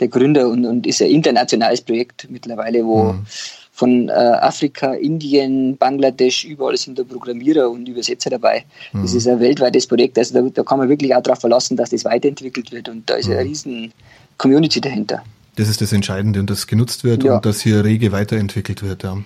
der 0.00 0.08
Gründer 0.08 0.48
und, 0.48 0.64
und 0.64 0.86
ist 0.86 1.02
ein 1.02 1.10
internationales 1.10 1.80
Projekt 1.80 2.26
mittlerweile, 2.30 2.84
wo 2.84 3.12
mhm. 3.12 3.26
von 3.72 4.08
äh, 4.08 4.12
Afrika, 4.12 4.94
Indien, 4.94 5.76
Bangladesch, 5.76 6.44
überall 6.44 6.76
sind 6.76 6.98
da 6.98 7.04
Programmierer 7.04 7.70
und 7.70 7.88
Übersetzer 7.88 8.30
dabei. 8.30 8.64
Mhm. 8.92 9.02
Das 9.02 9.14
ist 9.14 9.26
ein 9.26 9.40
weltweites 9.40 9.86
Projekt, 9.86 10.18
also 10.18 10.42
da, 10.42 10.48
da, 10.48 10.62
kann 10.62 10.78
man 10.78 10.88
wirklich 10.88 11.14
auch 11.14 11.22
darauf 11.22 11.40
verlassen, 11.40 11.76
dass 11.76 11.90
das 11.90 12.04
weiterentwickelt 12.04 12.72
wird 12.72 12.88
und 12.88 13.08
da 13.08 13.14
ist 13.14 13.26
eine 13.26 13.42
mhm. 13.42 13.48
riesen 13.48 13.92
Community 14.38 14.80
dahinter. 14.80 15.22
Das 15.56 15.68
ist 15.68 15.80
das 15.80 15.92
Entscheidende 15.92 16.38
und 16.38 16.50
das 16.50 16.66
genutzt 16.66 17.02
wird 17.02 17.24
ja. 17.24 17.36
und 17.36 17.46
dass 17.46 17.62
hier 17.62 17.82
rege 17.82 18.12
weiterentwickelt 18.12 18.82
wird. 18.82 19.02
Ja. 19.02 19.16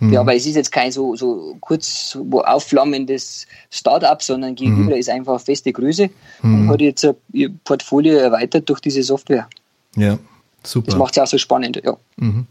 Mhm. 0.00 0.12
Ja, 0.12 0.20
aber 0.20 0.34
es 0.34 0.46
ist 0.46 0.56
jetzt 0.56 0.72
kein 0.72 0.90
so, 0.90 1.16
so 1.16 1.56
kurz 1.60 2.18
wo 2.20 2.40
aufflammendes 2.40 3.46
Start-up, 3.70 4.22
sondern 4.22 4.54
gegenüber 4.54 4.92
mhm. 4.94 5.00
ist 5.00 5.08
einfach 5.08 5.40
feste 5.40 5.72
Größe 5.72 6.10
mhm. 6.42 6.68
und 6.68 6.68
hat 6.68 6.80
jetzt 6.80 7.06
ihr 7.32 7.50
Portfolio 7.64 8.16
erweitert 8.16 8.68
durch 8.68 8.80
diese 8.80 9.02
Software. 9.02 9.48
Ja, 9.96 10.18
super. 10.62 10.86
Das 10.86 10.96
macht 10.96 11.16
es 11.16 11.22
auch 11.22 11.26
so 11.26 11.38
spannend, 11.38 11.80
ja. 11.84 11.96
Mhm. 12.16 12.46